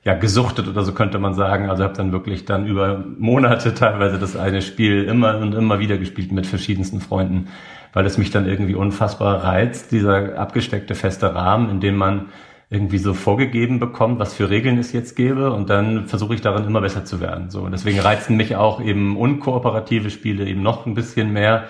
[0.04, 1.70] ja gesuchtet oder so könnte man sagen.
[1.70, 5.98] Also habe dann wirklich dann über Monate teilweise das eine Spiel immer und immer wieder
[5.98, 7.48] gespielt mit verschiedensten Freunden,
[7.92, 12.26] weil es mich dann irgendwie unfassbar reizt, dieser abgesteckte feste Rahmen, in dem man
[12.68, 16.64] irgendwie so vorgegeben bekommt, was für Regeln es jetzt gäbe und dann versuche ich darin
[16.64, 17.50] immer besser zu werden.
[17.50, 21.68] So und deswegen reizen mich auch eben unkooperative Spiele eben noch ein bisschen mehr,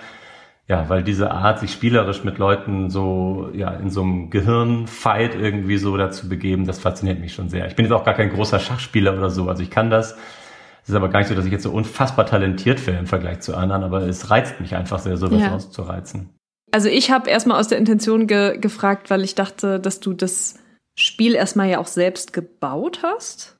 [0.67, 5.77] ja, weil diese Art, sich spielerisch mit Leuten so, ja, in so einem Gehirnfight irgendwie
[5.77, 7.67] so dazu begeben, das fasziniert mich schon sehr.
[7.67, 10.17] Ich bin jetzt auch gar kein großer Schachspieler oder so, also ich kann das.
[10.83, 13.41] Es ist aber gar nicht so, dass ich jetzt so unfassbar talentiert wäre im Vergleich
[13.41, 15.53] zu anderen, aber es reizt mich einfach sehr, sowas ja.
[15.53, 16.29] auszureizen.
[16.71, 20.59] Also ich habe erstmal aus der Intention ge gefragt, weil ich dachte, dass du das
[20.95, 23.57] Spiel erstmal ja auch selbst gebaut hast.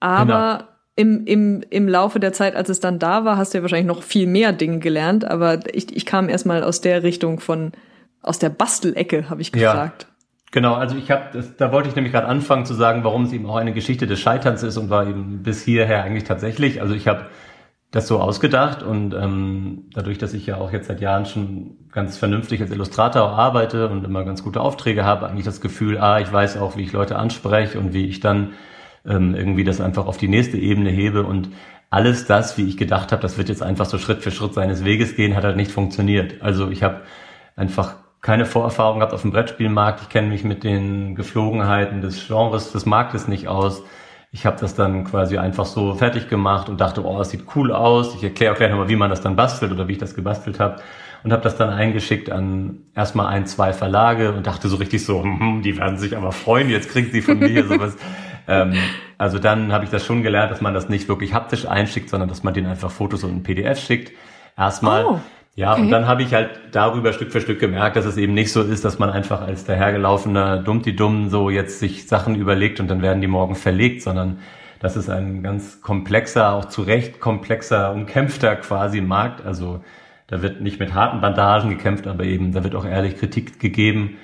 [0.00, 3.58] Aber genau im, im, im Laufe der Zeit, als es dann da war, hast du
[3.58, 7.40] ja wahrscheinlich noch viel mehr Dinge gelernt, aber ich, ich kam erstmal aus der Richtung
[7.40, 7.72] von,
[8.22, 10.02] aus der Bastelecke, habe ich gefragt.
[10.02, 10.08] Ja.
[10.52, 13.46] Genau, also ich habe, da wollte ich nämlich gerade anfangen zu sagen, warum es eben
[13.46, 16.82] auch eine Geschichte des Scheiterns ist und war eben bis hierher eigentlich tatsächlich.
[16.82, 17.26] Also ich habe
[17.92, 22.16] das so ausgedacht und ähm, dadurch, dass ich ja auch jetzt seit Jahren schon ganz
[22.16, 26.32] vernünftig als Illustrator arbeite und immer ganz gute Aufträge habe, eigentlich das Gefühl, ah, ich
[26.32, 28.52] weiß auch, wie ich Leute anspreche und wie ich dann
[29.06, 31.50] ähm, irgendwie das einfach auf die nächste Ebene hebe und
[31.90, 34.84] alles das, wie ich gedacht habe, das wird jetzt einfach so Schritt für Schritt seines
[34.84, 36.40] Weges gehen, hat halt nicht funktioniert.
[36.40, 37.00] Also ich habe
[37.56, 40.02] einfach keine Vorerfahrung gehabt auf dem Brettspielmarkt.
[40.02, 43.82] Ich kenne mich mit den Geflogenheiten des Genres, des Marktes nicht aus.
[44.30, 47.72] Ich habe das dann quasi einfach so fertig gemacht und dachte, oh, es sieht cool
[47.72, 48.14] aus.
[48.14, 50.60] Ich erkläre auch gleich nochmal, wie man das dann bastelt oder wie ich das gebastelt
[50.60, 50.76] habe.
[51.24, 55.22] Und habe das dann eingeschickt an erstmal ein, zwei Verlage und dachte so richtig so,
[55.22, 57.96] hm, die werden sich aber freuen, jetzt kriegt sie von mir sowas.
[58.50, 58.74] Ähm,
[59.16, 62.28] also dann habe ich das schon gelernt, dass man das nicht wirklich haptisch einschickt, sondern
[62.28, 64.12] dass man den einfach Fotos und ein PDF schickt.
[64.56, 65.04] Erstmal.
[65.04, 65.20] Oh,
[65.56, 65.82] ja, okay.
[65.82, 68.62] und dann habe ich halt darüber Stück für Stück gemerkt, dass es eben nicht so
[68.62, 73.20] ist, dass man einfach als dahergelaufener Dummti-Dumm so jetzt sich Sachen überlegt und dann werden
[73.20, 74.38] die morgen verlegt, sondern
[74.80, 79.44] das ist ein ganz komplexer, auch zu Recht komplexer, umkämpfter quasi Markt.
[79.44, 79.84] Also
[80.28, 84.16] da wird nicht mit harten Bandagen gekämpft, aber eben da wird auch ehrlich Kritik gegeben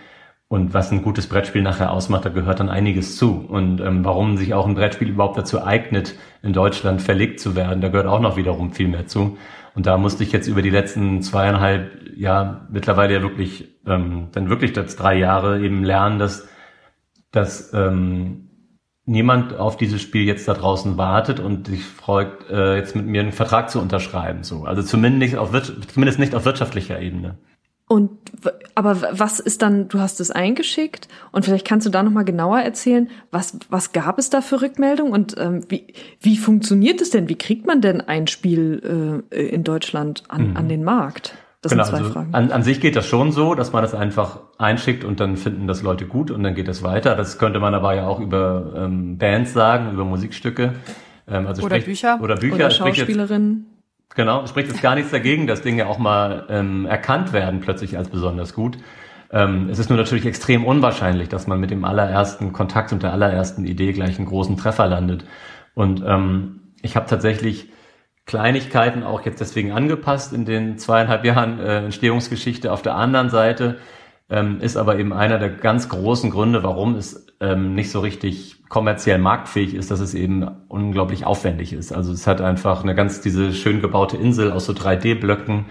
[0.49, 3.45] und was ein gutes Brettspiel nachher ausmacht, da gehört dann einiges zu.
[3.49, 7.81] Und ähm, warum sich auch ein Brettspiel überhaupt dazu eignet, in Deutschland verlegt zu werden,
[7.81, 9.37] da gehört auch noch wiederum viel mehr zu.
[9.75, 14.49] Und da musste ich jetzt über die letzten zweieinhalb, ja, mittlerweile ja wirklich, ähm, dann
[14.49, 16.49] wirklich das drei Jahre eben lernen, dass,
[17.33, 18.49] dass ähm,
[19.05, 23.21] niemand auf dieses Spiel jetzt da draußen wartet und sich freut, äh, jetzt mit mir
[23.21, 24.45] einen Vertrag zu unterschreiben.
[24.45, 24.65] So.
[24.65, 25.51] Also zumindest, auf,
[25.93, 27.39] zumindest nicht auf wirtschaftlicher Ebene.
[27.89, 28.11] Und
[28.75, 32.59] aber was ist dann, du hast es eingeschickt und vielleicht kannst du da nochmal genauer
[32.59, 35.87] erzählen, was, was gab es da für Rückmeldungen und ähm, wie,
[36.21, 37.29] wie funktioniert es denn?
[37.29, 40.57] Wie kriegt man denn ein Spiel äh, in Deutschland an, mhm.
[40.57, 41.37] an den Markt?
[41.63, 42.35] Das genau, sind zwei also Fragen.
[42.35, 45.69] An, an sich geht das schon so, dass man das einfach einschickt und dann finden
[45.69, 47.15] das Leute gut und dann geht das weiter.
[47.15, 50.75] Das könnte man aber ja auch über ähm, Bands sagen, über Musikstücke.
[51.29, 52.19] Ähm, also oder sprich, Bücher.
[52.21, 52.55] Oder Bücher.
[52.57, 53.76] Oder Schauspielerinnen.
[54.17, 58.09] Genau, spricht jetzt gar nichts dagegen, dass Dinge auch mal ähm, erkannt werden plötzlich als
[58.09, 58.79] besonders gut.
[59.31, 63.13] Ähm, es ist nur natürlich extrem unwahrscheinlich, dass man mit dem allerersten Kontakt und der
[63.13, 65.27] allerersten Idee gleich einen großen Treffer landet.
[65.75, 67.69] Und ähm, ich habe tatsächlich
[68.25, 72.73] Kleinigkeiten auch jetzt deswegen angepasst in den zweieinhalb Jahren äh, Entstehungsgeschichte.
[72.73, 73.77] Auf der anderen Seite
[74.31, 78.56] ähm, ist aber eben einer der ganz großen Gründe, warum es ähm, nicht so richtig
[78.69, 81.93] kommerziell marktfähig ist, dass es eben unglaublich aufwendig ist.
[81.93, 85.67] Also es hat einfach eine ganz, diese schön gebaute Insel aus so 3D-Blöcken,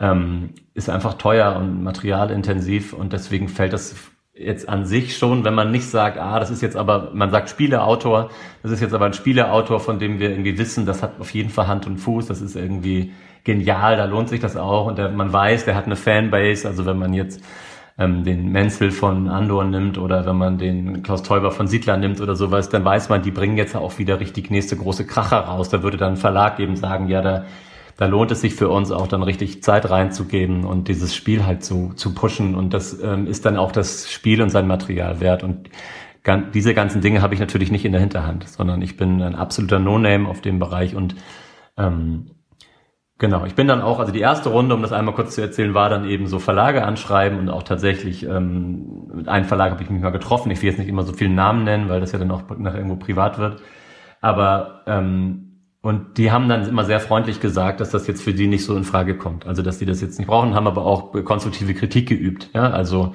[0.00, 3.94] ähm, ist einfach teuer und materialintensiv und deswegen fällt das
[4.34, 7.50] jetzt an sich schon, wenn man nicht sagt, ah, das ist jetzt aber, man sagt
[7.50, 8.30] Spieleautor,
[8.62, 11.50] das ist jetzt aber ein Spieleautor, von dem wir irgendwie wissen, das hat auf jeden
[11.50, 13.12] Fall Hand und Fuß, das ist irgendwie
[13.44, 16.86] genial, da lohnt sich das auch und der, man weiß, der hat eine Fanbase, also
[16.86, 17.42] wenn man jetzt
[17.98, 22.20] ähm, den Menzel von Andor nimmt oder wenn man den Klaus Teuber von Siedler nimmt
[22.20, 25.68] oder sowas, dann weiß man, die bringen jetzt auch wieder richtig nächste große Kracher raus.
[25.68, 27.44] Da würde dann ein Verlag eben sagen, ja, da,
[27.96, 31.64] da lohnt es sich für uns auch dann richtig Zeit reinzugeben und dieses Spiel halt
[31.64, 32.54] zu, zu pushen.
[32.54, 35.42] Und das ähm, ist dann auch das Spiel und sein Material wert.
[35.42, 35.68] Und
[36.54, 39.80] diese ganzen Dinge habe ich natürlich nicht in der Hinterhand, sondern ich bin ein absoluter
[39.80, 41.16] No-Name auf dem Bereich und
[41.76, 42.30] ähm,
[43.22, 45.74] Genau, ich bin dann auch, also die erste Runde, um das einmal kurz zu erzählen,
[45.74, 49.90] war dann eben so Verlage anschreiben und auch tatsächlich ähm, mit einem Verlag habe ich
[49.90, 50.50] mich mal getroffen.
[50.50, 52.74] Ich will jetzt nicht immer so viele Namen nennen, weil das ja dann auch nach
[52.74, 53.62] irgendwo privat wird.
[54.20, 58.48] Aber ähm, und die haben dann immer sehr freundlich gesagt, dass das jetzt für die
[58.48, 59.46] nicht so in Frage kommt.
[59.46, 62.50] Also dass die das jetzt nicht brauchen, haben aber auch konstruktive Kritik geübt.
[62.54, 63.12] Ja, also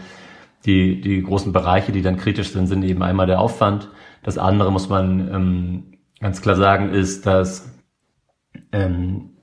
[0.65, 3.89] die die großen Bereiche, die dann kritisch sind, sind eben einmal der Aufwand.
[4.24, 5.84] Das andere muss man ähm,
[6.22, 7.78] ganz klar sagen, ist, dass
[8.72, 9.34] ähm,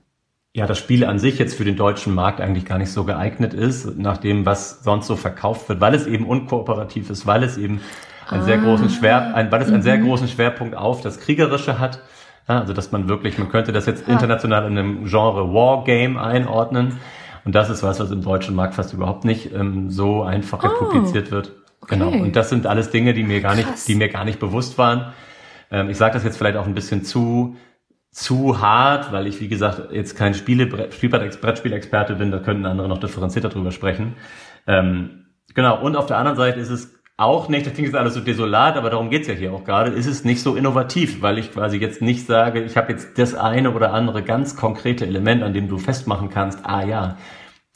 [0.55, 3.53] ja das Spiel an sich jetzt für den deutschen Markt eigentlich gar nicht so geeignet
[3.53, 7.57] ist, nach dem, was sonst so verkauft wird, weil es eben unkooperativ ist, weil es
[7.57, 7.81] eben
[8.29, 8.45] einen ah.
[8.45, 10.05] sehr großen Schwer, ein, weil es einen sehr mhm.
[10.05, 11.99] großen Schwerpunkt auf das Kriegerische hat.
[12.47, 16.99] Ja, also dass man wirklich, man könnte das jetzt international in einem Genre Wargame einordnen.
[17.43, 20.85] Und das ist was, was im deutschen Markt fast überhaupt nicht ähm, so einfach oh.
[20.85, 21.51] publiziert wird.
[21.81, 21.97] Okay.
[21.97, 22.11] Genau.
[22.11, 23.85] Und das sind alles Dinge, die mir gar nicht, Krass.
[23.85, 25.11] die mir gar nicht bewusst waren.
[25.69, 27.57] Ähm, ich sage das jetzt vielleicht auch ein bisschen zu
[28.15, 32.99] zu hart, weil ich, wie gesagt, jetzt kein Spiele, Brettspielexperte bin, da könnten andere noch
[32.99, 34.15] differenzierter drüber sprechen.
[34.67, 38.13] Ähm, genau, und auf der anderen Seite ist es auch nicht, das klingt jetzt alles
[38.13, 41.37] so desolat, aber darum geht's ja hier auch gerade, ist es nicht so innovativ, weil
[41.37, 45.43] ich quasi jetzt nicht sage, ich habe jetzt das eine oder andere ganz konkrete Element,
[45.43, 47.17] an dem du festmachen kannst, ah ja,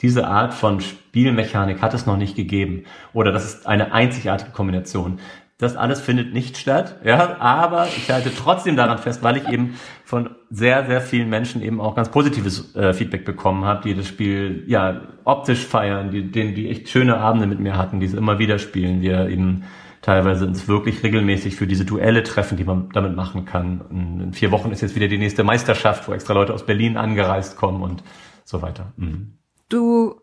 [0.01, 2.85] diese Art von Spielmechanik hat es noch nicht gegeben.
[3.11, 5.19] Oder das ist eine einzigartige Kombination.
[5.59, 9.77] Das alles findet nicht statt, ja, aber ich halte trotzdem daran fest, weil ich eben
[10.05, 14.07] von sehr, sehr vielen Menschen eben auch ganz positives äh, Feedback bekommen habe, die das
[14.07, 18.13] Spiel ja optisch feiern, die, die, die echt schöne Abende mit mir hatten, die es
[18.13, 19.65] immer wieder spielen, wir eben
[20.01, 23.81] teilweise uns wirklich regelmäßig für diese Duelle treffen, die man damit machen kann.
[23.91, 27.57] In vier Wochen ist jetzt wieder die nächste Meisterschaft, wo extra Leute aus Berlin angereist
[27.57, 28.01] kommen und
[28.45, 28.93] so weiter.
[28.95, 29.37] Mhm.
[29.67, 30.21] Du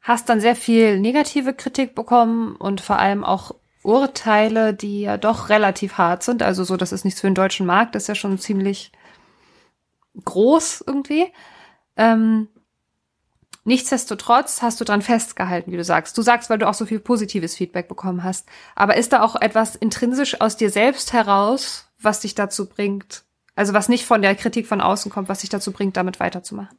[0.00, 3.54] hast dann sehr viel negative Kritik bekommen und vor allem auch
[3.88, 6.42] Urteile, die ja doch relativ hart sind.
[6.42, 8.92] Also so, das ist nichts für den deutschen Markt, das ist ja schon ziemlich
[10.24, 11.32] groß irgendwie.
[11.96, 12.48] Ähm,
[13.64, 16.18] nichtsdestotrotz hast du dran festgehalten, wie du sagst.
[16.18, 18.46] Du sagst, weil du auch so viel positives Feedback bekommen hast.
[18.74, 23.24] Aber ist da auch etwas intrinsisch aus dir selbst heraus, was dich dazu bringt,
[23.56, 26.78] also was nicht von der Kritik von außen kommt, was dich dazu bringt, damit weiterzumachen?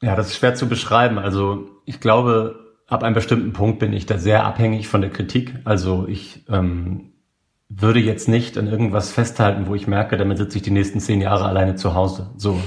[0.00, 1.18] Ja, das ist schwer zu beschreiben.
[1.18, 5.54] Also ich glaube, ab einem bestimmten Punkt bin ich da sehr abhängig von der Kritik.
[5.64, 7.12] Also ich ähm,
[7.68, 11.20] würde jetzt nicht an irgendwas festhalten, wo ich merke, damit sitze ich die nächsten zehn
[11.20, 12.30] Jahre alleine zu Hause.
[12.36, 12.60] So,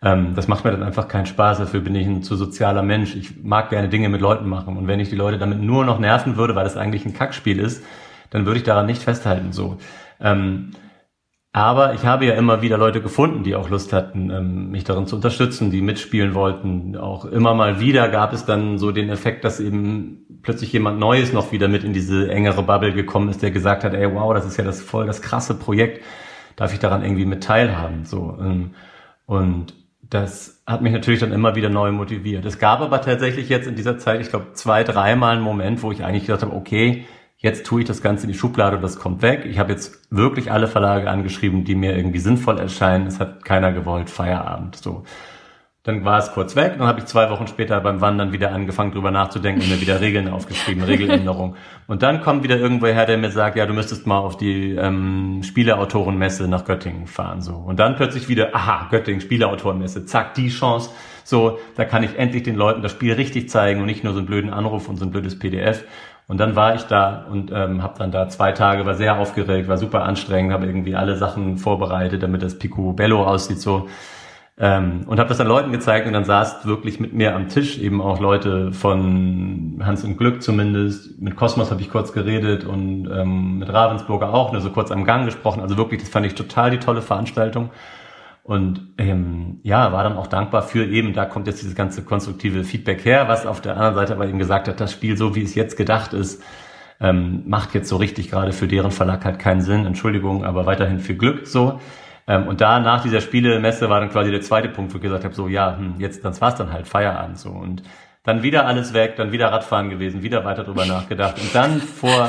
[0.00, 1.58] ähm, das macht mir dann einfach keinen Spaß.
[1.58, 3.16] Dafür bin ich ein zu sozialer Mensch.
[3.16, 4.76] Ich mag gerne Dinge mit Leuten machen.
[4.76, 7.58] Und wenn ich die Leute damit nur noch nerven würde, weil das eigentlich ein Kackspiel
[7.58, 7.82] ist,
[8.30, 9.52] dann würde ich daran nicht festhalten.
[9.52, 9.78] So.
[10.20, 10.70] Ähm,
[11.54, 15.06] aber ich habe ja immer wieder Leute gefunden, die auch Lust hatten, ähm, mich darin
[15.06, 16.96] zu unterstützen, die mitspielen wollten.
[16.96, 21.32] Auch immer mal wieder gab es dann so den Effekt, dass eben plötzlich jemand Neues
[21.32, 24.46] noch wieder mit in diese engere Bubble gekommen ist, der gesagt hat, ey, wow, das
[24.46, 26.02] ist ja das voll das krasse Projekt.
[26.56, 28.04] Darf ich daran irgendwie mit teilhaben?
[28.04, 28.36] So.
[28.40, 28.74] Ähm,
[29.24, 32.44] und das hat mich natürlich dann immer wieder neu motiviert.
[32.46, 35.92] Es gab aber tatsächlich jetzt in dieser Zeit, ich glaube, zwei, dreimal einen Moment, wo
[35.92, 37.04] ich eigentlich gedacht habe, okay,
[37.44, 39.44] Jetzt tue ich das Ganze in die Schublade und das kommt weg.
[39.44, 43.06] Ich habe jetzt wirklich alle Verlage angeschrieben, die mir irgendwie sinnvoll erscheinen.
[43.06, 44.76] Es hat keiner gewollt, Feierabend.
[44.76, 45.04] So.
[45.82, 48.92] Dann war es kurz weg, dann habe ich zwei Wochen später beim Wandern wieder angefangen,
[48.92, 51.56] drüber nachzudenken und mir wieder Regeln aufgeschrieben, Regeländerung.
[51.86, 54.70] Und dann kommt wieder irgendwer her, der mir sagt, ja, du müsstest mal auf die
[54.70, 57.42] ähm, Spieleautorenmesse nach Göttingen fahren.
[57.42, 57.52] So.
[57.56, 60.88] Und dann plötzlich wieder, aha, Göttingen, Spieleautorenmesse, zack, die Chance.
[61.24, 64.20] So, da kann ich endlich den Leuten das Spiel richtig zeigen und nicht nur so
[64.20, 65.84] einen blöden Anruf und so ein blödes PDF.
[66.26, 69.68] Und dann war ich da und ähm, habe dann da zwei Tage, war sehr aufgeregt,
[69.68, 73.88] war super anstrengend, habe irgendwie alle Sachen vorbereitet, damit das Picobello aussieht so.
[74.56, 77.78] Ähm, und habe das dann Leuten gezeigt und dann saß wirklich mit mir am Tisch
[77.78, 81.20] eben auch Leute von Hans im Glück zumindest.
[81.20, 85.04] Mit Kosmos habe ich kurz geredet und ähm, mit Ravensburger auch, nur so kurz am
[85.04, 85.60] Gang gesprochen.
[85.60, 87.70] Also wirklich, das fand ich total die tolle Veranstaltung.
[88.44, 92.62] Und ähm, ja, war dann auch dankbar für eben, da kommt jetzt dieses ganze konstruktive
[92.62, 95.42] Feedback her, was auf der anderen Seite aber eben gesagt hat, das Spiel, so wie
[95.42, 96.42] es jetzt gedacht ist,
[97.00, 99.86] ähm, macht jetzt so richtig gerade für deren Verlag halt keinen Sinn.
[99.86, 101.80] Entschuldigung, aber weiterhin viel Glück so.
[102.26, 105.24] Ähm, und da nach dieser Spielemesse war dann quasi der zweite Punkt, wo ich gesagt
[105.24, 107.82] habe, so ja, hm, jetzt das war's dann halt Feierabend so und
[108.24, 112.28] dann wieder alles weg, dann wieder Radfahren gewesen, wieder weiter drüber nachgedacht und dann vor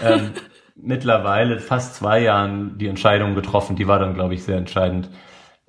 [0.00, 0.30] ähm,
[0.76, 3.74] mittlerweile fast zwei Jahren die Entscheidung getroffen.
[3.74, 5.10] Die war dann, glaube ich, sehr entscheidend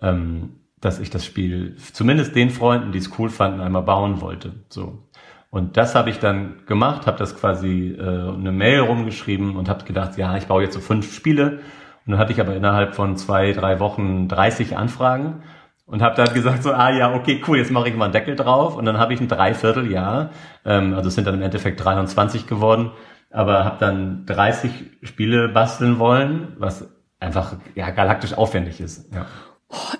[0.02, 4.54] ähm, dass ich das Spiel zumindest den Freunden, die es cool fanden, einmal bauen wollte.
[4.70, 5.08] So.
[5.50, 9.86] Und das habe ich dann gemacht, habe das quasi äh, eine Mail rumgeschrieben und habe
[9.86, 11.60] gedacht, ja, ich baue jetzt so fünf Spiele.
[12.06, 15.44] Und dann hatte ich aber innerhalb von zwei, drei Wochen 30 Anfragen
[15.86, 18.36] und habe dann gesagt so, ah ja, okay, cool, jetzt mache ich mal einen Deckel
[18.36, 18.76] drauf.
[18.76, 20.32] Und dann habe ich ein Dreivierteljahr,
[20.66, 22.92] ähm, also es sind dann im Endeffekt 23 geworden,
[23.32, 24.72] aber habe dann 30
[25.04, 29.14] Spiele basteln wollen, was einfach ja galaktisch aufwendig ist.
[29.14, 29.26] Ja.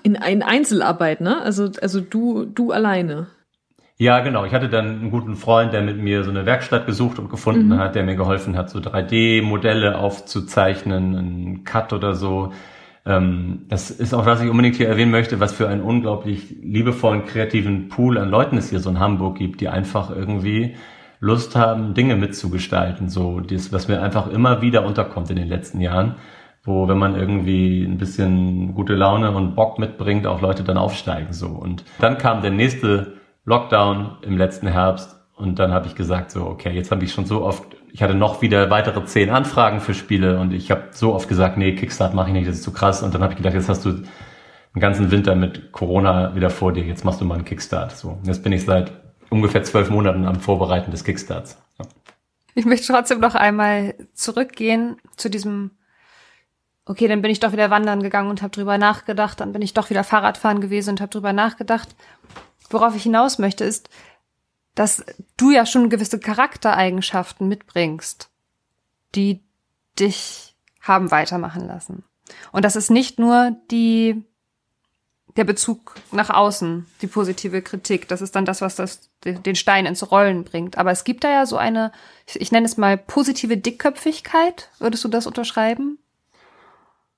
[0.02, 1.42] In, in Einzelarbeit, ne?
[1.42, 3.28] Also also du du alleine.
[4.00, 4.44] Ja, genau.
[4.44, 7.68] Ich hatte dann einen guten Freund, der mit mir so eine Werkstatt gesucht und gefunden
[7.68, 7.78] mhm.
[7.78, 12.52] hat, der mir geholfen hat, so 3D-Modelle aufzuzeichnen, einen Cut oder so.
[13.04, 17.24] Ähm, das ist auch, was ich unbedingt hier erwähnen möchte, was für einen unglaublich liebevollen,
[17.24, 20.76] kreativen Pool an Leuten es hier so in Hamburg gibt, die einfach irgendwie
[21.18, 23.08] Lust haben, Dinge mitzugestalten.
[23.08, 26.14] So, das, was mir einfach immer wieder unterkommt in den letzten Jahren,
[26.68, 31.32] wo, wenn man irgendwie ein bisschen gute Laune und Bock mitbringt, auch Leute dann aufsteigen.
[31.32, 31.48] So.
[31.48, 36.46] Und dann kam der nächste Lockdown im letzten Herbst und dann habe ich gesagt, so,
[36.46, 39.94] okay, jetzt habe ich schon so oft, ich hatte noch wieder weitere zehn Anfragen für
[39.94, 42.72] Spiele und ich habe so oft gesagt, nee, Kickstart mache ich nicht, das ist zu
[42.72, 43.02] krass.
[43.02, 46.72] Und dann habe ich gedacht, jetzt hast du den ganzen Winter mit Corona wieder vor
[46.72, 47.92] dir, jetzt machst du mal einen Kickstart.
[47.92, 48.92] So, jetzt bin ich seit
[49.30, 51.58] ungefähr zwölf Monaten am Vorbereiten des Kickstarts.
[52.54, 55.70] Ich möchte trotzdem noch einmal zurückgehen zu diesem,
[56.88, 59.74] okay, dann bin ich doch wieder wandern gegangen und habe drüber nachgedacht, dann bin ich
[59.74, 61.94] doch wieder Fahrradfahren gewesen und habe drüber nachgedacht.
[62.70, 63.88] Worauf ich hinaus möchte, ist,
[64.74, 65.04] dass
[65.36, 68.30] du ja schon gewisse Charaktereigenschaften mitbringst,
[69.14, 69.40] die
[69.98, 72.04] dich haben weitermachen lassen.
[72.52, 74.24] Und das ist nicht nur die
[75.36, 78.08] der Bezug nach außen, die positive Kritik.
[78.08, 80.76] Das ist dann das, was das, den Stein ins Rollen bringt.
[80.78, 81.92] Aber es gibt da ja so eine,
[82.34, 84.70] ich nenne es mal positive Dickköpfigkeit.
[84.80, 85.98] Würdest du das unterschreiben?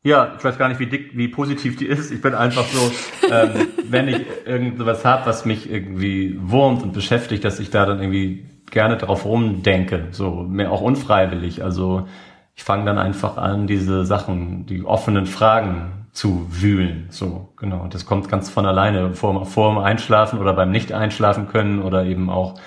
[0.03, 2.11] Ja, ich weiß gar nicht, wie dick, wie positiv die ist.
[2.11, 2.91] Ich bin einfach so,
[3.31, 8.01] ähm, wenn ich irgendwas habe, was mich irgendwie wurmt und beschäftigt, dass ich da dann
[8.01, 11.63] irgendwie gerne drauf rumdenke, so mehr auch unfreiwillig.
[11.63, 12.07] Also
[12.55, 17.07] ich fange dann einfach an, diese Sachen, die offenen Fragen zu wühlen.
[17.11, 17.83] So, genau.
[17.83, 22.05] Und das kommt ganz von alleine vor, vor dem Einschlafen oder beim Nicht-Einschlafen können oder
[22.05, 22.59] eben auch,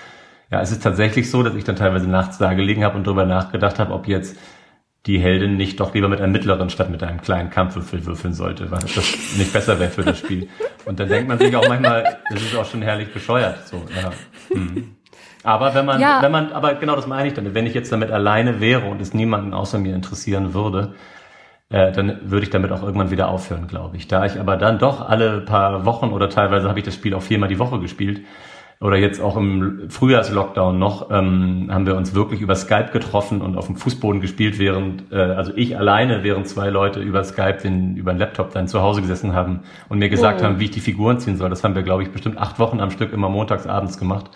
[0.51, 3.25] ja, es ist tatsächlich so, dass ich dann teilweise nachts da gelegen habe und darüber
[3.25, 4.37] nachgedacht habe, ob jetzt
[5.05, 8.71] die Heldin nicht doch lieber mit einem mittleren statt mit einem kleinen Kampfwürfel würfeln sollte,
[8.71, 8.95] weil das
[9.37, 10.47] nicht besser wäre für das Spiel.
[10.85, 13.67] Und dann denkt man sich auch manchmal, das ist auch schon herrlich bescheuert.
[13.67, 14.11] So, ja.
[14.55, 14.95] Hm.
[15.43, 16.21] Aber wenn man, ja.
[16.21, 19.01] wenn man, aber genau das meine ich dann, wenn ich jetzt damit alleine wäre und
[19.01, 20.93] es niemanden außer mir interessieren würde,
[21.69, 24.07] äh, dann würde ich damit auch irgendwann wieder aufhören, glaube ich.
[24.07, 27.21] Da ich aber dann doch alle paar Wochen oder teilweise habe ich das Spiel auch
[27.21, 28.21] viermal die Woche gespielt,
[28.83, 33.55] oder jetzt auch im Frühjahrslockdown noch, ähm, haben wir uns wirklich über Skype getroffen und
[33.55, 37.95] auf dem Fußboden gespielt, während, äh, also ich alleine, während zwei Leute über Skype den,
[37.95, 40.43] über den Laptop dann zu Hause gesessen haben und mir gesagt oh.
[40.43, 41.49] haben, wie ich die Figuren ziehen soll.
[41.49, 44.31] Das haben wir, glaube ich, bestimmt acht Wochen am Stück immer montags abends gemacht.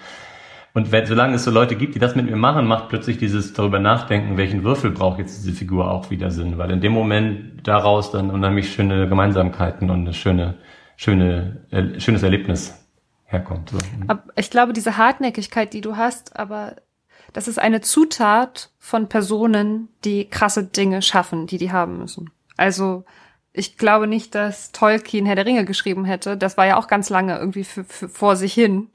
[0.74, 3.52] Und wenn, solange es so Leute gibt, die das mit mir machen, macht plötzlich dieses
[3.52, 7.68] darüber nachdenken, welchen Würfel braucht jetzt diese Figur auch wieder Sinn, weil in dem Moment
[7.68, 10.54] daraus dann unheimlich schöne Gemeinsamkeiten und eine schöne,
[10.96, 12.87] schöne, äh, schönes Erlebnis
[13.28, 13.72] herkommt.
[14.36, 16.76] Ich glaube, diese Hartnäckigkeit, die du hast, aber
[17.34, 22.32] das ist eine Zutat von Personen, die krasse Dinge schaffen, die die haben müssen.
[22.56, 23.06] Also
[23.54, 26.38] ich glaube nicht, dass Tolkien Herr der Ringe geschrieben hätte.
[26.38, 28.90] Das war ja auch ganz lange irgendwie für, für, vor sich hin.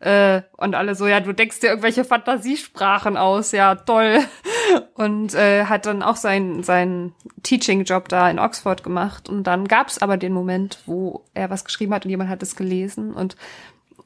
[0.00, 4.20] Äh, und alle so, ja, du denkst dir irgendwelche Fantasiesprachen aus, ja, toll.
[4.94, 9.28] Und äh, hat dann auch seinen sein Teaching-Job da in Oxford gemacht.
[9.28, 12.42] Und dann gab es aber den Moment, wo er was geschrieben hat und jemand hat
[12.42, 13.12] es gelesen.
[13.14, 13.36] Und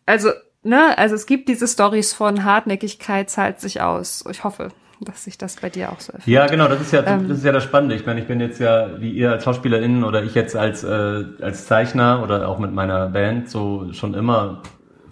[0.06, 0.30] also,
[0.62, 4.24] ne, also es gibt diese Stories von Hartnäckigkeit zahlt sich aus.
[4.30, 4.68] Ich hoffe,
[5.00, 6.26] dass sich das bei dir auch so erfüllt.
[6.32, 7.94] Ja, genau, das ist ja, ähm, das ist ja das Spannende.
[7.94, 11.24] Ich meine, ich bin jetzt ja, wie ihr als SchauspielerInnen oder ich jetzt als, äh,
[11.40, 14.62] als Zeichner oder auch mit meiner Band so schon immer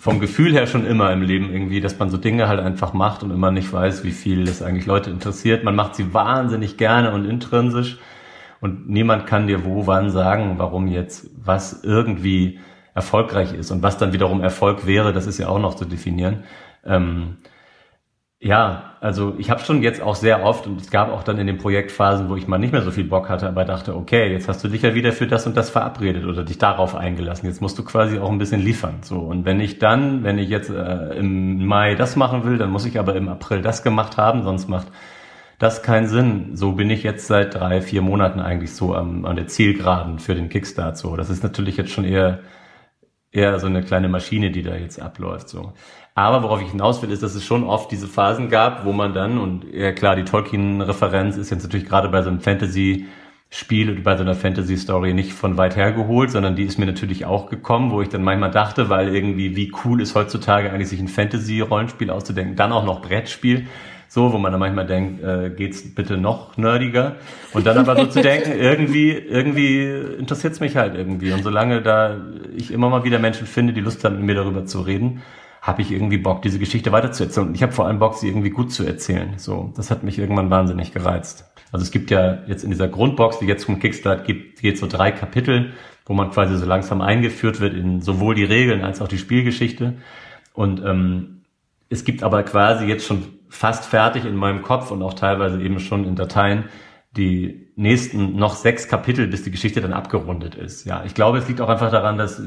[0.01, 3.23] vom Gefühl her schon immer im Leben irgendwie, dass man so Dinge halt einfach macht
[3.23, 5.63] und immer nicht weiß, wie viel das eigentlich Leute interessiert.
[5.63, 7.99] Man macht sie wahnsinnig gerne und intrinsisch
[8.63, 12.59] und niemand kann dir wo, wann sagen, warum jetzt was irgendwie
[13.01, 16.45] erfolgreich ist und was dann wiederum Erfolg wäre, das ist ja auch noch zu definieren.
[16.85, 17.39] Ähm,
[18.43, 21.47] ja, also ich habe schon jetzt auch sehr oft und es gab auch dann in
[21.47, 24.49] den Projektphasen, wo ich mal nicht mehr so viel Bock hatte, aber dachte, okay, jetzt
[24.49, 27.47] hast du dich ja wieder für das und das verabredet oder dich darauf eingelassen.
[27.47, 29.01] Jetzt musst du quasi auch ein bisschen liefern.
[29.03, 32.71] So und wenn ich dann, wenn ich jetzt äh, im Mai das machen will, dann
[32.71, 34.89] muss ich aber im April das gemacht haben, sonst macht
[35.61, 36.57] das keinen Sinn.
[36.57, 40.35] So bin ich jetzt seit drei, vier Monaten eigentlich so am, an der Zielgeraden für
[40.35, 40.97] den Kickstart.
[40.97, 42.41] So, das ist natürlich jetzt schon eher
[43.33, 45.49] eher so eine kleine Maschine, die da jetzt abläuft.
[45.49, 45.73] So.
[46.15, 49.15] Aber worauf ich hinaus will, ist, dass es schon oft diese Phasen gab, wo man
[49.15, 53.07] dann, und ja klar, die Tolkien-Referenz ist jetzt natürlich gerade bei so einem Fantasy-
[53.53, 57.25] Spiel bei so einer Fantasy-Story nicht von weit her geholt, sondern die ist mir natürlich
[57.25, 61.01] auch gekommen, wo ich dann manchmal dachte, weil irgendwie, wie cool ist heutzutage eigentlich sich
[61.01, 63.67] ein Fantasy-Rollenspiel auszudenken, dann auch noch Brettspiel,
[64.13, 67.15] so, wo man dann manchmal denkt, äh, geht's bitte noch nerdiger?
[67.53, 69.85] Und dann aber so zu denken, irgendwie, irgendwie
[70.19, 71.33] interessiert's mich halt irgendwie.
[71.33, 72.17] Und solange da
[72.57, 75.23] ich immer mal wieder Menschen finde, die Lust haben, mit mir darüber zu reden,
[75.63, 77.51] habe ich irgendwie Bock, diese Geschichte weiterzuerzählen.
[77.51, 79.35] Und ich habe vor allem Bock, sie irgendwie gut zu erzählen.
[79.37, 81.49] So, das hat mich irgendwann wahnsinnig gereizt.
[81.71, 84.89] Also es gibt ja jetzt in dieser Grundbox, die jetzt vom Kickstart gibt, geht so
[84.89, 85.73] drei Kapitel,
[86.05, 89.95] wo man quasi so langsam eingeführt wird in sowohl die Regeln als auch die Spielgeschichte.
[90.53, 91.43] Und ähm,
[91.91, 95.81] es gibt aber quasi jetzt schon fast fertig in meinem Kopf und auch teilweise eben
[95.81, 96.65] schon in Dateien
[97.17, 100.85] die nächsten noch sechs Kapitel, bis die Geschichte dann abgerundet ist.
[100.87, 102.41] Ja, ich glaube, es liegt auch einfach daran, dass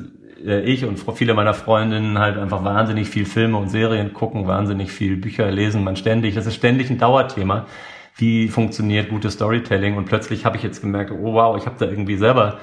[0.45, 4.91] äh, ich und viele meiner Freundinnen halt einfach wahnsinnig viel Filme und Serien gucken, wahnsinnig
[4.91, 7.66] viel Bücher lesen, man ständig, das ist ständig ein Dauerthema.
[8.16, 9.97] Wie funktioniert gutes Storytelling?
[9.97, 12.60] Und plötzlich habe ich jetzt gemerkt, oh wow, ich habe da irgendwie selber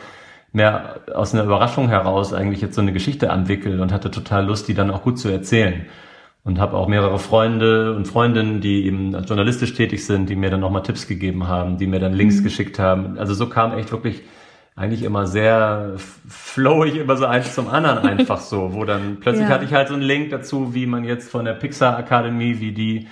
[0.53, 4.69] mehr aus einer Überraschung heraus eigentlich jetzt so eine Geschichte entwickelt und hatte total Lust,
[4.69, 5.87] die dann auch gut zu erzählen
[6.43, 10.61] und habe auch mehrere Freunde und Freundinnen, die eben journalistisch tätig sind, die mir dann
[10.61, 12.45] nochmal Tipps gegeben haben, die mir dann Links mhm.
[12.45, 13.19] geschickt haben.
[13.19, 14.23] Also so kam echt wirklich
[14.77, 15.95] eigentlich immer sehr
[16.27, 19.55] flowig immer so eins zum anderen einfach so, wo dann plötzlich ja.
[19.55, 22.73] hatte ich halt so einen Link dazu, wie man jetzt von der Pixar Academy, wie
[22.73, 23.09] die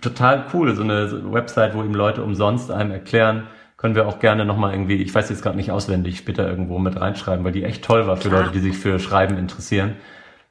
[0.00, 3.44] total cool, so eine Website, wo eben Leute umsonst einem erklären,
[3.76, 6.98] können wir auch gerne nochmal irgendwie, ich weiß jetzt gerade nicht auswendig, später irgendwo mit
[6.98, 8.42] reinschreiben, weil die echt toll war für Klar.
[8.42, 9.96] Leute, die sich für Schreiben interessieren.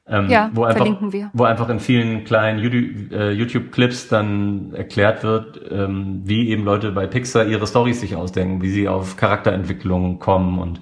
[0.08, 1.30] Ähm, ja, wo einfach, verlinken wir.
[1.32, 2.60] Wo einfach in vielen kleinen
[3.12, 8.62] äh, YouTube-Clips dann erklärt wird, ähm, wie eben Leute bei Pixar ihre Stories sich ausdenken,
[8.62, 10.80] wie sie auf Charakterentwicklungen kommen und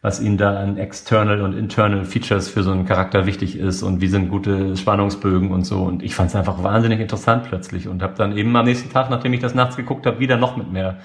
[0.00, 4.00] was ihnen da an external und internal Features für so einen Charakter wichtig ist und
[4.00, 5.82] wie sind gute Spannungsbögen und so.
[5.82, 9.10] Und ich fand es einfach wahnsinnig interessant plötzlich und habe dann eben am nächsten Tag,
[9.10, 10.98] nachdem ich das nachts geguckt habe, wieder noch mit mehr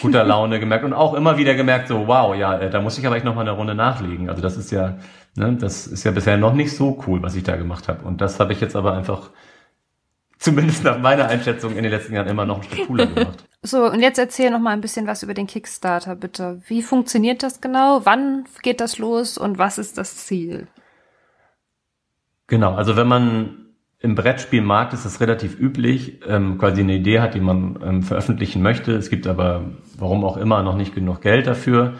[0.00, 3.06] guter Laune gemerkt und auch immer wieder gemerkt, so wow, ja, äh, da muss ich
[3.06, 4.28] aber echt noch mal eine Runde nachlegen.
[4.28, 4.98] Also das ist ja
[5.36, 8.04] Ne, das ist ja bisher noch nicht so cool, was ich da gemacht habe.
[8.04, 9.30] Und das habe ich jetzt aber einfach,
[10.40, 13.44] zumindest nach meiner Einschätzung, in den letzten Jahren immer noch ein Stück cooler gemacht.
[13.62, 16.62] So, und jetzt erzähl noch mal ein bisschen was über den Kickstarter, bitte.
[16.66, 18.00] Wie funktioniert das genau?
[18.04, 20.66] Wann geht das los und was ist das Ziel?
[22.46, 23.66] Genau, also wenn man
[23.98, 28.62] im Brettspielmarkt ist es relativ üblich, ähm, quasi eine Idee hat, die man ähm, veröffentlichen
[28.62, 28.92] möchte.
[28.92, 31.96] Es gibt aber, warum auch immer, noch nicht genug Geld dafür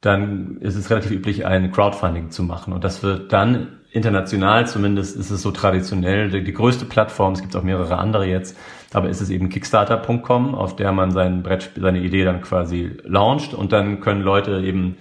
[0.00, 2.72] dann ist es relativ üblich, ein Crowdfunding zu machen.
[2.72, 7.32] Und das wird dann international zumindest ist es so traditionell die, die größte Plattform.
[7.32, 8.56] Es gibt auch mehrere andere jetzt,
[8.92, 13.54] aber ist es eben Kickstarter.com, auf der man sein Brett, seine Idee dann quasi launcht
[13.54, 14.96] und dann können Leute eben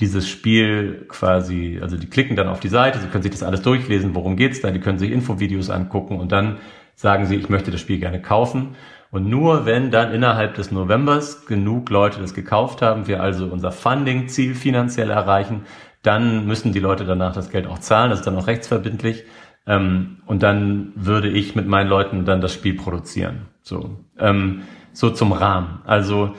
[0.00, 3.62] dieses Spiel quasi, also die klicken dann auf die Seite, sie können sich das alles
[3.62, 6.56] durchlesen, worum geht's da, die können sich Infovideos angucken und dann
[6.96, 8.74] sagen sie, ich möchte das Spiel gerne kaufen
[9.10, 13.70] und nur wenn dann innerhalb des Novembers genug Leute das gekauft haben, wir also unser
[13.70, 15.66] Funding-Ziel finanziell erreichen,
[16.04, 19.24] dann müssen die Leute danach das Geld auch zahlen, das ist dann auch rechtsverbindlich.
[19.66, 23.46] Ähm, und dann würde ich mit meinen Leuten dann das Spiel produzieren.
[23.62, 25.80] So, ähm, so zum Rahmen.
[25.84, 26.34] Also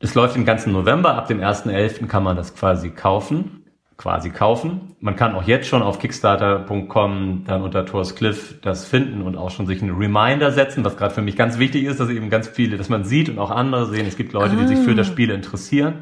[0.00, 2.06] es läuft den ganzen November, ab dem 1.11.
[2.06, 3.64] kann man das quasi kaufen
[3.96, 4.96] quasi kaufen.
[5.00, 9.50] Man kann auch jetzt schon auf kickstarter.com dann unter Thor's Cliff das finden und auch
[9.50, 12.48] schon sich einen Reminder setzen, was gerade für mich ganz wichtig ist, dass eben ganz
[12.48, 14.60] viele, dass man sieht und auch andere sehen, es gibt Leute, ah.
[14.60, 15.12] die sich für das ah.
[15.12, 15.94] Spiel interessieren.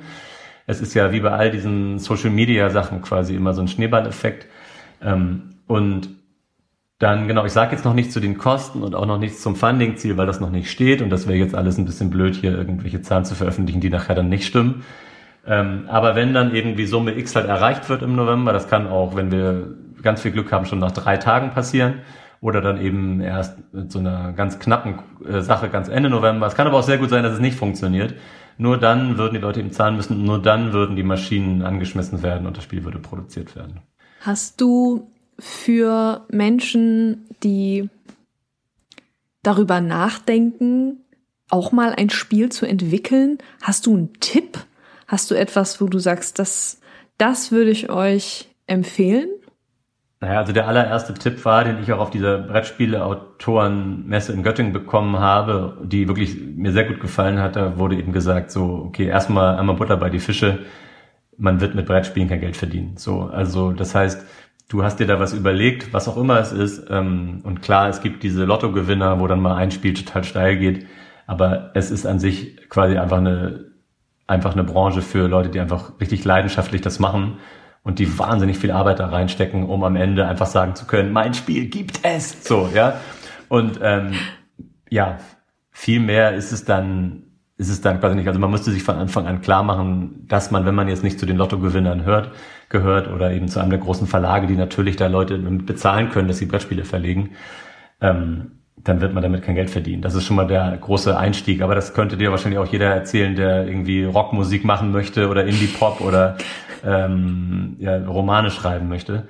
[0.67, 4.47] Es ist ja wie bei all diesen Social Media Sachen quasi immer so ein Schneeballeffekt.
[5.03, 6.11] Ähm, und
[6.99, 9.57] dann, genau, ich sage jetzt noch nichts zu den Kosten und auch noch nichts zum
[9.57, 12.57] Funding-Ziel, weil das noch nicht steht und das wäre jetzt alles ein bisschen blöd, hier
[12.57, 14.85] irgendwelche Zahlen zu veröffentlichen, die nachher dann nicht stimmen.
[15.45, 19.17] Ähm, aber wenn dann irgendwie Summe X halt erreicht wird im November, das kann auch,
[19.17, 22.03] wenn wir ganz viel Glück haben, schon nach drei Tagen passieren
[22.41, 26.47] oder dann eben erst mit so einer ganz knappen äh, Sache ganz Ende November.
[26.47, 28.15] Es kann aber auch sehr gut sein, dass es nicht funktioniert.
[28.59, 32.47] Nur dann würden die Leute eben zahlen müssen, nur dann würden die Maschinen angeschmissen werden
[32.47, 33.81] und das Spiel würde produziert werden.
[34.21, 37.89] Hast du für Menschen, die
[39.43, 41.01] darüber nachdenken,
[41.51, 44.59] auch mal ein Spiel zu entwickeln, hast du einen Tipp?
[45.07, 46.81] Hast du etwas, wo du sagst, das,
[47.19, 49.29] das würde ich euch empfehlen?
[50.23, 55.19] Naja, also der allererste Tipp war, den ich auch auf dieser Brettspiele-Autorenmesse in Göttingen bekommen
[55.19, 57.57] habe, die wirklich mir sehr gut gefallen hat.
[57.57, 60.61] Da wurde eben gesagt, so, okay, erstmal einmal Butter bei die Fische.
[61.39, 62.97] Man wird mit Brettspielen kein Geld verdienen.
[62.99, 64.25] So, also das heißt,
[64.69, 66.89] du hast dir da was überlegt, was auch immer es ist.
[66.89, 70.87] Ähm, und klar, es gibt diese Lottogewinner, wo dann mal ein Spiel total steil geht.
[71.27, 73.73] Aber es ist an sich quasi einfach eine
[74.29, 77.39] einfach eine Branche für Leute, die einfach richtig leidenschaftlich das machen
[77.83, 81.35] und die wahnsinnig viel Arbeit da reinstecken, um am Ende einfach sagen zu können, mein
[81.35, 82.45] Spiel gibt es.
[82.45, 83.01] So, ja.
[83.49, 84.13] Und ähm,
[84.89, 85.19] ja,
[85.71, 87.25] viel mehr ist es dann
[87.63, 88.27] ist es dann quasi nicht.
[88.27, 91.19] Also man musste sich von Anfang an klar machen, dass man, wenn man jetzt nicht
[91.19, 92.33] zu den Lottogewinnern hört,
[92.69, 96.39] gehört oder eben zu einem der großen Verlage, die natürlich da Leute bezahlen können, dass
[96.39, 97.31] sie Brettspiele verlegen,
[98.01, 100.03] ähm, dann wird man damit kein Geld verdienen.
[100.03, 101.63] Das ist schon mal der große Einstieg.
[101.63, 106.01] Aber das könnte dir wahrscheinlich auch jeder erzählen, der irgendwie Rockmusik machen möchte oder Indie-Pop
[106.01, 106.37] oder
[106.85, 109.29] ähm, ja, Romane schreiben möchte.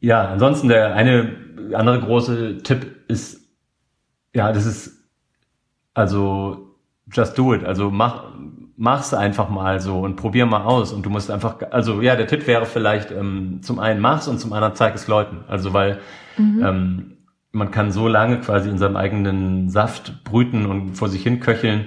[0.00, 1.36] Ja, ansonsten der eine
[1.74, 3.40] andere große Tipp ist,
[4.34, 5.08] ja, das ist
[5.94, 6.76] also
[7.12, 7.64] just do it.
[7.64, 8.24] Also mach
[8.76, 12.26] mach's einfach mal so und probier mal aus und du musst einfach also ja, der
[12.26, 15.44] Tipp wäre vielleicht ähm, zum einen mach's und zum anderen zeig es Leuten.
[15.48, 16.00] Also weil
[16.38, 16.64] mhm.
[16.64, 17.16] ähm,
[17.52, 21.86] man kann so lange quasi in seinem eigenen Saft brüten und vor sich hin köcheln.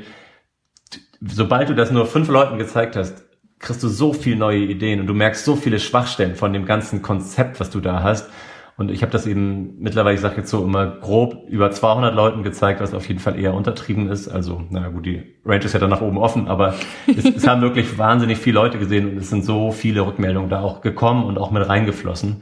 [1.21, 3.22] Sobald du das nur fünf Leuten gezeigt hast,
[3.63, 7.01] kriegst du so viel neue Ideen und du merkst so viele Schwachstellen von dem ganzen
[7.01, 8.29] Konzept, was du da hast.
[8.75, 12.43] Und ich habe das eben mittlerweile, ich sage jetzt so immer grob über 200 Leuten
[12.43, 14.27] gezeigt, was auf jeden Fall eher untertrieben ist.
[14.27, 16.73] Also, na gut, die Range ist ja dann nach oben offen, aber
[17.07, 20.61] es, es haben wirklich wahnsinnig viele Leute gesehen und es sind so viele Rückmeldungen da
[20.61, 22.41] auch gekommen und auch mit reingeflossen.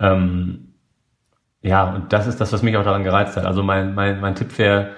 [0.00, 0.72] Ähm,
[1.62, 3.44] ja, und das ist das, was mich auch daran gereizt hat.
[3.44, 4.92] Also mein, mein, mein Tipp wäre,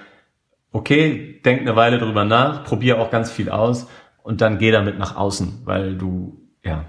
[0.72, 3.88] okay, denk eine Weile drüber nach, probier auch ganz viel aus
[4.28, 6.84] und dann geh damit nach außen, weil du, ja,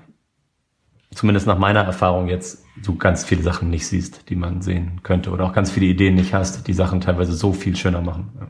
[1.15, 5.29] zumindest nach meiner Erfahrung jetzt, du ganz viele Sachen nicht siehst, die man sehen könnte
[5.29, 8.33] oder auch ganz viele Ideen nicht hast, die Sachen teilweise so viel schöner machen.
[8.41, 8.47] Ja.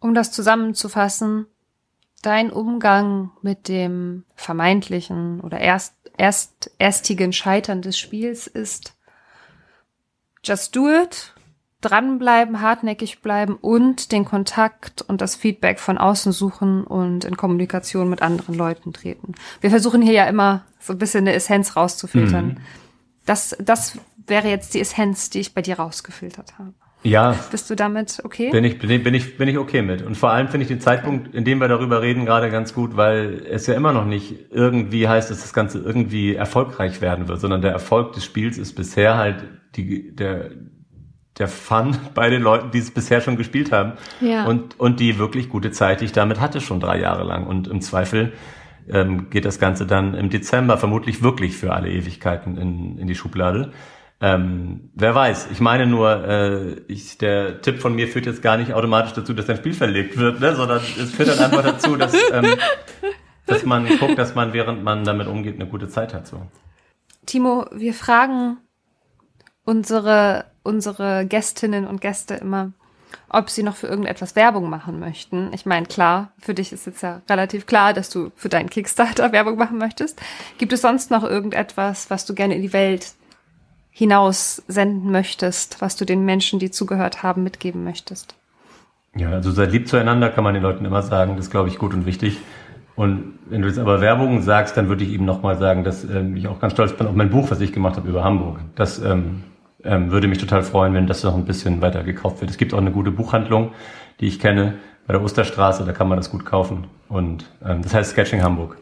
[0.00, 1.46] Um das zusammenzufassen,
[2.20, 8.98] dein Umgang mit dem vermeintlichen oder erst, erst, erstigen Scheitern des Spiels ist,
[10.44, 11.32] just do it,
[11.80, 18.10] dranbleiben, hartnäckig bleiben und den Kontakt und das Feedback von außen suchen und in Kommunikation
[18.10, 19.34] mit anderen Leuten treten.
[19.60, 22.46] Wir versuchen hier ja immer so ein bisschen eine Essenz rauszufiltern.
[22.46, 22.56] Mhm.
[23.26, 26.74] Das, das wäre jetzt die Essenz, die ich bei dir rausgefiltert habe.
[27.04, 27.38] Ja.
[27.50, 28.50] Bist du damit okay?
[28.50, 30.02] Bin ich, bin ich, bin ich, bin ich okay mit.
[30.02, 32.96] Und vor allem finde ich den Zeitpunkt, in dem wir darüber reden, gerade ganz gut,
[32.96, 37.40] weil es ja immer noch nicht irgendwie heißt, dass das Ganze irgendwie erfolgreich werden wird,
[37.40, 39.44] sondern der Erfolg des Spiels ist bisher halt
[39.76, 40.50] die, der,
[41.38, 43.92] der Fun bei den Leuten, die es bisher schon gespielt haben.
[44.20, 44.44] Ja.
[44.44, 47.46] Und, und die wirklich gute Zeit, die ich damit hatte, schon drei Jahre lang.
[47.46, 48.32] Und im Zweifel
[48.88, 53.14] ähm, geht das Ganze dann im Dezember vermutlich wirklich für alle Ewigkeiten in, in die
[53.14, 53.72] Schublade.
[54.20, 58.56] Ähm, wer weiß, ich meine nur, äh, ich, der Tipp von mir führt jetzt gar
[58.56, 60.56] nicht automatisch dazu, dass dein Spiel verlegt wird, ne?
[60.56, 62.46] sondern es führt dann einfach dazu, dass, ähm,
[63.46, 66.26] dass man guckt, dass man, während man damit umgeht, eine gute Zeit hat.
[66.26, 66.42] So.
[67.26, 68.56] Timo, wir fragen
[69.62, 72.72] unsere, unsere Gästinnen und Gäste immer,
[73.30, 75.50] ob sie noch für irgendetwas Werbung machen möchten.
[75.54, 79.32] Ich meine, klar, für dich ist jetzt ja relativ klar, dass du für deinen Kickstarter
[79.32, 80.20] Werbung machen möchtest.
[80.58, 83.14] Gibt es sonst noch irgendetwas, was du gerne in die Welt
[83.90, 88.34] hinaus senden möchtest, was du den Menschen, die zugehört haben, mitgeben möchtest?
[89.16, 91.36] Ja, also seid lieb zueinander, kann man den Leuten immer sagen.
[91.36, 92.38] Das ist, glaube ich, gut und wichtig.
[92.94, 96.36] Und wenn du jetzt aber Werbung sagst, dann würde ich eben nochmal sagen, dass ähm,
[96.36, 98.58] ich auch ganz stolz bin auf mein Buch, was ich gemacht habe über Hamburg.
[98.74, 99.44] Das ähm,
[99.84, 102.50] ähm, würde mich total freuen, wenn das noch ein bisschen weiter gekauft wird.
[102.50, 103.72] Es gibt auch eine gute Buchhandlung,
[104.20, 104.74] die ich kenne,
[105.06, 106.86] bei der Osterstraße, da kann man das gut kaufen.
[107.08, 108.76] Und ähm, das heißt Sketching Hamburg.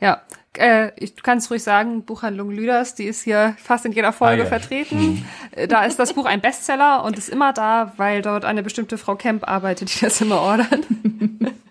[0.00, 0.22] Ja,
[0.56, 4.42] äh, ich, du kannst ruhig sagen, Buchhandlung Lüders, die ist hier fast in jeder Folge
[4.42, 4.50] ah, ja.
[4.50, 4.98] vertreten.
[4.98, 5.24] Mhm.
[5.52, 8.98] Äh, da ist das Buch ein Bestseller und ist immer da, weil dort eine bestimmte
[8.98, 10.80] Frau Kemp arbeitet, die das immer ordert.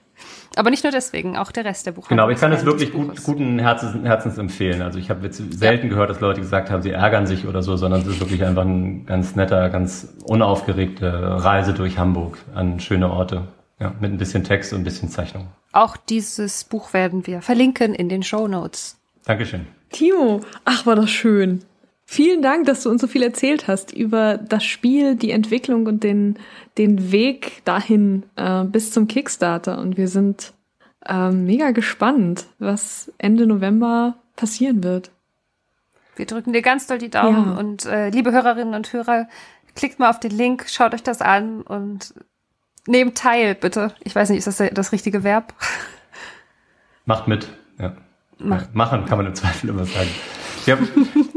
[0.56, 2.18] Aber nicht nur deswegen, auch der Rest der Buchhandlung.
[2.18, 4.82] Genau, ich kann es wirklich gut, guten Herzens, Herzens empfehlen.
[4.82, 5.93] Also ich habe jetzt selten ja.
[5.93, 8.64] gehört, dass Leute gesagt haben, sie ärgern sich oder so, sondern es ist wirklich einfach
[8.64, 13.47] ein ganz netter, ganz unaufgeregte Reise durch Hamburg an schöne Orte.
[13.80, 15.47] Ja, mit ein bisschen Text und ein bisschen Zeichnung.
[15.72, 18.97] Auch dieses Buch werden wir verlinken in den Show Notes.
[19.26, 19.66] Dankeschön.
[19.91, 21.64] Timo, ach, war das schön.
[22.14, 26.03] Vielen Dank, dass du uns so viel erzählt hast über das Spiel, die Entwicklung und
[26.03, 26.38] den,
[26.78, 29.80] den Weg dahin äh, bis zum Kickstarter.
[29.80, 30.53] Und wir sind
[31.07, 35.09] äh, mega gespannt, was Ende November passieren wird.
[36.16, 37.57] Wir drücken dir ganz doll die Daumen ja.
[37.57, 39.28] und äh, liebe Hörerinnen und Hörer,
[39.74, 42.14] klickt mal auf den Link, schaut euch das an und
[42.86, 43.91] nehmt teil, bitte.
[44.01, 45.55] Ich weiß nicht, ist das das richtige Verb?
[47.05, 47.47] Macht mit,
[47.80, 47.97] ja.
[48.38, 48.76] Macht.
[48.76, 50.09] Machen kann man im Zweifel immer sagen.
[50.66, 50.78] Ja,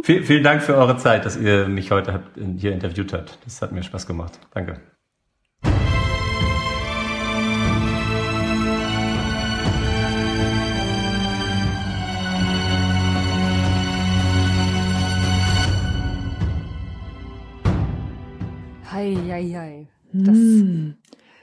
[0.04, 3.38] viel, vielen Dank für eure Zeit, dass ihr mich heute habt, hier interviewt habt.
[3.44, 4.38] Das hat mir Spaß gemacht.
[4.54, 4.80] Danke.
[18.92, 19.88] Hei, hei, hei.
[20.12, 20.94] Das, mm,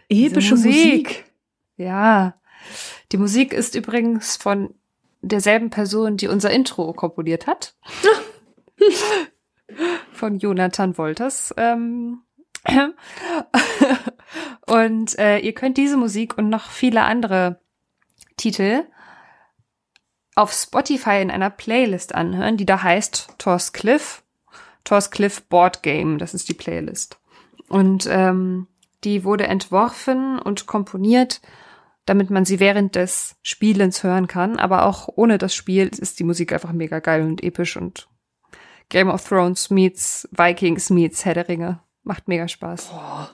[0.08, 0.74] epische Musik.
[0.74, 1.26] Musik.
[1.76, 2.36] Ja.
[3.12, 4.74] Die Musik ist übrigens von
[5.24, 7.76] derselben Person, die unser Intro komponiert hat.
[10.12, 11.54] Von Jonathan Wolters.
[11.58, 12.22] Ähm,
[14.68, 17.60] und äh, ihr könnt diese Musik und noch viele andere
[18.38, 18.84] Titel
[20.36, 24.24] auf Spotify in einer Playlist anhören, die da heißt Thor's Cliff.
[24.84, 27.20] Thor's Cliff Board Game, das ist die Playlist.
[27.70, 28.68] Und ähm,
[29.04, 31.42] die wurde entworfen und komponiert,
[32.06, 34.58] damit man sie während des Spielens hören kann.
[34.60, 38.08] Aber auch ohne das Spiel ist die Musik einfach mega geil und episch und
[38.90, 41.80] Game of Thrones meets Vikings meets Herr der Ringe.
[42.04, 42.88] Macht mega Spaß.
[42.88, 43.32] Boah.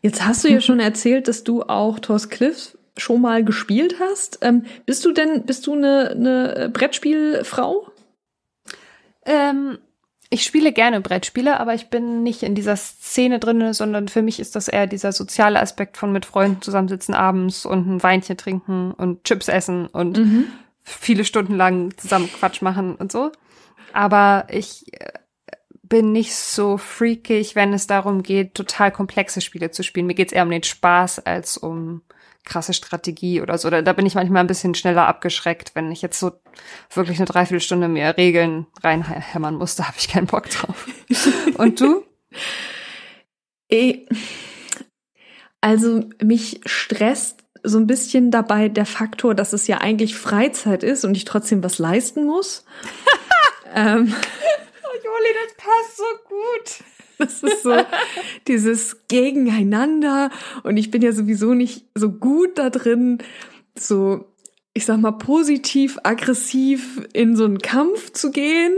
[0.00, 4.38] Jetzt hast du ja schon erzählt, dass du auch Thor's Cliff schon mal gespielt hast.
[4.42, 7.90] Ähm, bist du denn, bist du eine, eine Brettspielfrau?
[9.24, 9.78] Ähm,
[10.28, 14.40] ich spiele gerne Brettspiele, aber ich bin nicht in dieser Szene drin, sondern für mich
[14.40, 18.92] ist das eher dieser soziale Aspekt von mit Freunden zusammensitzen abends und ein Weinchen trinken
[18.92, 20.44] und Chips essen und mhm.
[20.82, 23.30] viele Stunden lang zusammen Quatsch machen und so.
[23.92, 25.12] Aber ich äh,
[25.82, 30.06] bin nicht so freakig, wenn es darum geht, total komplexe Spiele zu spielen.
[30.06, 32.02] Mir geht es eher um den Spaß als um
[32.46, 33.68] krasse Strategie oder so.
[33.68, 36.32] Da, da bin ich manchmal ein bisschen schneller abgeschreckt, wenn ich jetzt so
[36.94, 40.86] wirklich eine Dreiviertelstunde mehr Regeln reinhämmern muss, da habe ich keinen Bock drauf.
[41.58, 42.04] Und du?
[45.60, 51.04] Also mich stresst so ein bisschen dabei der Faktor, dass es ja eigentlich Freizeit ist
[51.04, 52.64] und ich trotzdem was leisten muss.
[53.74, 56.95] ähm, oh, Joli, das passt so gut.
[57.18, 57.74] Das ist so
[58.46, 60.30] dieses Gegeneinander
[60.64, 63.18] und ich bin ja sowieso nicht so gut da drin,
[63.78, 64.26] so
[64.76, 68.74] ich sag mal positiv aggressiv in so einen Kampf zu gehen.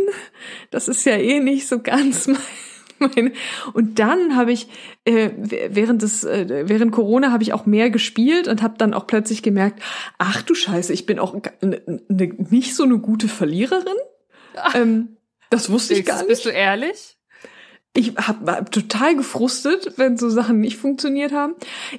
[0.71, 2.31] Das ist ja eh nicht so ganz
[3.01, 3.33] mein.
[3.73, 4.69] Und dann habe ich
[5.05, 9.09] äh, während des äh, während Corona habe ich auch mehr gespielt und habe dann auch
[9.09, 9.83] plötzlich gemerkt,
[10.19, 13.97] ach du Scheiße, ich bin auch ne, ne, nicht so eine gute Verliererin.
[14.75, 15.17] Ähm,
[15.51, 16.29] das wusste ich gar nicht.
[16.29, 17.18] Bist du ehrlich?
[17.99, 21.55] Ich hab, war total gefrustet, wenn so Sachen nicht funktioniert haben.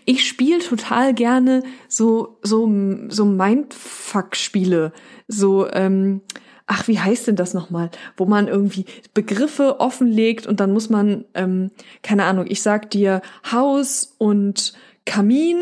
[0.05, 2.69] Ich spiele total gerne so so
[3.09, 4.93] so Mindfuck-Spiele,
[5.27, 6.21] so ähm,
[6.67, 11.25] ach wie heißt denn das nochmal, wo man irgendwie Begriffe offenlegt und dann muss man
[11.33, 11.71] ähm,
[12.01, 13.21] keine Ahnung, ich sag dir
[13.51, 14.73] Haus und
[15.05, 15.57] Kamin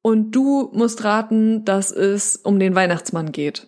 [0.00, 3.66] und du musst raten, dass es um den Weihnachtsmann geht.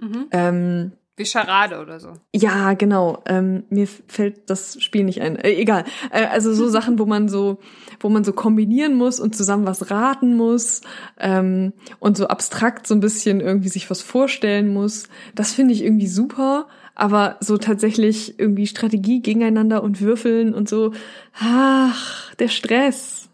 [0.00, 0.28] Mhm.
[0.30, 2.12] Ähm, wie Charade oder so.
[2.34, 3.22] Ja, genau.
[3.26, 5.36] Ähm, mir fällt das Spiel nicht ein.
[5.36, 5.84] Äh, egal.
[6.10, 7.58] Äh, also so Sachen, wo man so,
[8.00, 10.82] wo man so kombinieren muss und zusammen was raten muss
[11.18, 15.08] ähm, und so abstrakt so ein bisschen irgendwie sich was vorstellen muss.
[15.34, 16.68] Das finde ich irgendwie super.
[16.94, 20.92] Aber so tatsächlich irgendwie Strategie gegeneinander und würfeln und so,
[21.38, 23.25] ach, der Stress.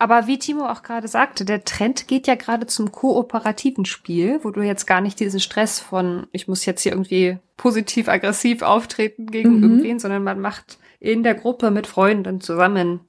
[0.00, 4.50] Aber wie Timo auch gerade sagte, der Trend geht ja gerade zum kooperativen Spiel, wo
[4.50, 9.26] du jetzt gar nicht diesen Stress von, ich muss jetzt hier irgendwie positiv aggressiv auftreten
[9.26, 9.62] gegen mhm.
[9.62, 13.00] irgendwen, sondern man macht in der Gruppe mit Freunden zusammen,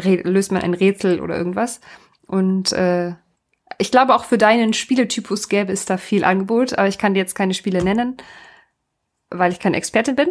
[0.00, 1.80] löst man ein Rätsel oder irgendwas.
[2.28, 3.14] Und äh,
[3.78, 7.20] ich glaube, auch für deinen Spieletypus gäbe es da viel Angebot, aber ich kann dir
[7.20, 8.16] jetzt keine Spiele nennen,
[9.28, 10.28] weil ich keine Expertin bin.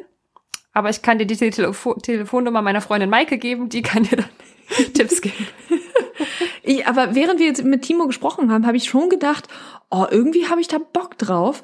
[0.74, 4.30] Aber ich kann dir die Telefo Telefonnummer meiner Freundin Maike geben, die kann dir dann
[4.94, 5.48] Tipps geben.
[6.64, 9.48] ich, aber während wir jetzt mit Timo gesprochen haben, habe ich schon gedacht,
[9.90, 11.64] oh, irgendwie habe ich da Bock drauf.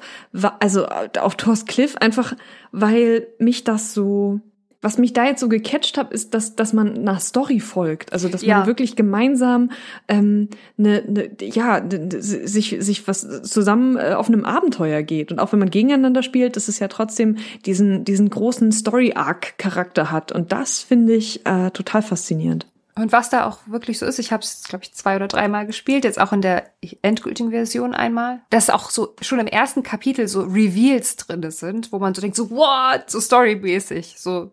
[0.60, 2.34] Also auf Thor's Cliff, einfach
[2.72, 4.40] weil mich das so
[4.80, 8.12] was mich da jetzt so gecatcht hat, ist, dass, dass man nach Story folgt.
[8.12, 8.58] Also dass ja.
[8.58, 9.72] man wirklich gemeinsam
[10.06, 15.32] ähm, ne, ne, ja, sich, sich was zusammen äh, auf einem Abenteuer geht.
[15.32, 20.30] Und auch wenn man gegeneinander spielt, dass es ja trotzdem diesen, diesen großen Story-Arc-Charakter hat.
[20.30, 22.66] Und das finde ich äh, total faszinierend.
[22.98, 25.66] Und was da auch wirklich so ist, ich habe es, glaube ich, zwei oder dreimal
[25.66, 26.64] gespielt, jetzt auch in der
[27.02, 32.00] endgültigen Version einmal, dass auch so schon im ersten Kapitel so Reveals drin sind, wo
[32.00, 34.50] man so denkt, so what, so storymäßig, so,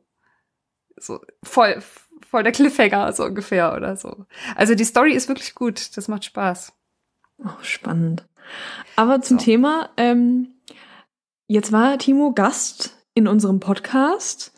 [0.98, 1.82] so voll,
[2.30, 4.26] voll der Cliffhanger so ungefähr oder so.
[4.56, 6.74] Also die Story ist wirklich gut, das macht Spaß.
[7.40, 8.26] Oh, spannend.
[8.96, 9.46] Aber zum so.
[9.46, 10.56] Thema, ähm,
[11.48, 14.56] jetzt war Timo Gast in unserem Podcast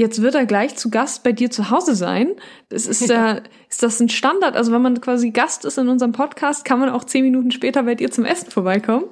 [0.00, 2.34] Jetzt wird er gleich zu Gast bei dir zu Hause sein.
[2.70, 3.34] Das ist, ja.
[3.34, 4.56] äh, ist das ein Standard?
[4.56, 7.82] Also wenn man quasi Gast ist in unserem Podcast, kann man auch zehn Minuten später
[7.82, 9.04] bei dir zum Essen vorbeikommen?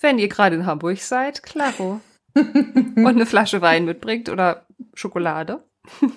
[0.00, 2.00] Wenn ihr gerade in Hamburg seid, klaro.
[2.34, 4.64] Und eine Flasche Wein mitbringt oder
[4.94, 5.62] Schokolade.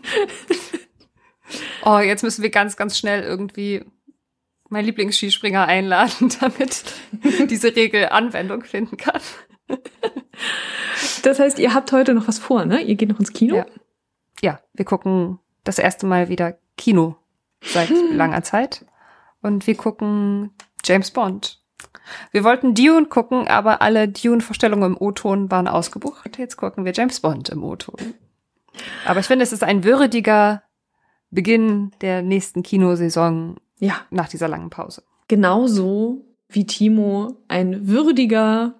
[1.85, 3.85] oh, jetzt müssen wir ganz, ganz schnell irgendwie
[4.69, 6.83] meinen Lieblingsskispringer einladen, damit
[7.49, 9.21] diese Regel Anwendung finden kann.
[11.23, 12.81] Das heißt, ihr habt heute noch was vor, ne?
[12.81, 13.55] Ihr geht noch ins Kino?
[13.55, 13.65] Ja
[14.43, 17.15] ja, wir gucken das erste Mal wieder Kino
[17.61, 18.15] seit hm.
[18.15, 18.85] langer Zeit.
[19.41, 20.51] Und wir gucken
[20.85, 21.63] James Bond.
[22.31, 26.37] Wir wollten Dune gucken, aber alle Dune-Vorstellungen im O-Ton waren ausgebucht.
[26.37, 28.13] Jetzt gucken wir James Bond im O-Ton.
[29.05, 30.63] Aber ich finde, es ist ein würdiger
[31.31, 35.03] Beginn der nächsten Kinosaison Ja, nach dieser langen Pause.
[35.27, 38.75] genauso wie Timo ein würdiger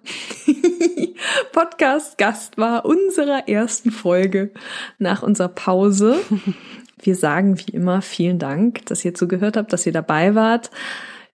[1.52, 4.52] Podcast-Gast war unserer ersten Folge
[4.98, 6.20] nach unserer Pause.
[7.02, 10.70] Wir sagen wie immer vielen Dank, dass ihr zugehört habt, dass ihr dabei wart.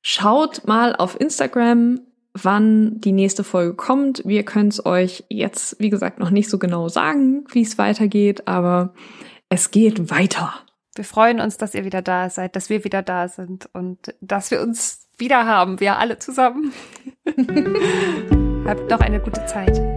[0.03, 2.01] Schaut mal auf Instagram,
[2.35, 4.22] wann die nächste Folge kommt.
[4.24, 8.47] Wir können es euch jetzt, wie gesagt, noch nicht so genau sagen, wie es weitergeht,
[8.47, 8.95] aber
[9.49, 10.55] es geht weiter.
[10.95, 14.51] Wir freuen uns, dass ihr wieder da seid, dass wir wieder da sind und dass
[14.51, 16.72] wir uns wieder haben, wir alle zusammen.
[18.66, 19.89] Habt noch eine gute Zeit.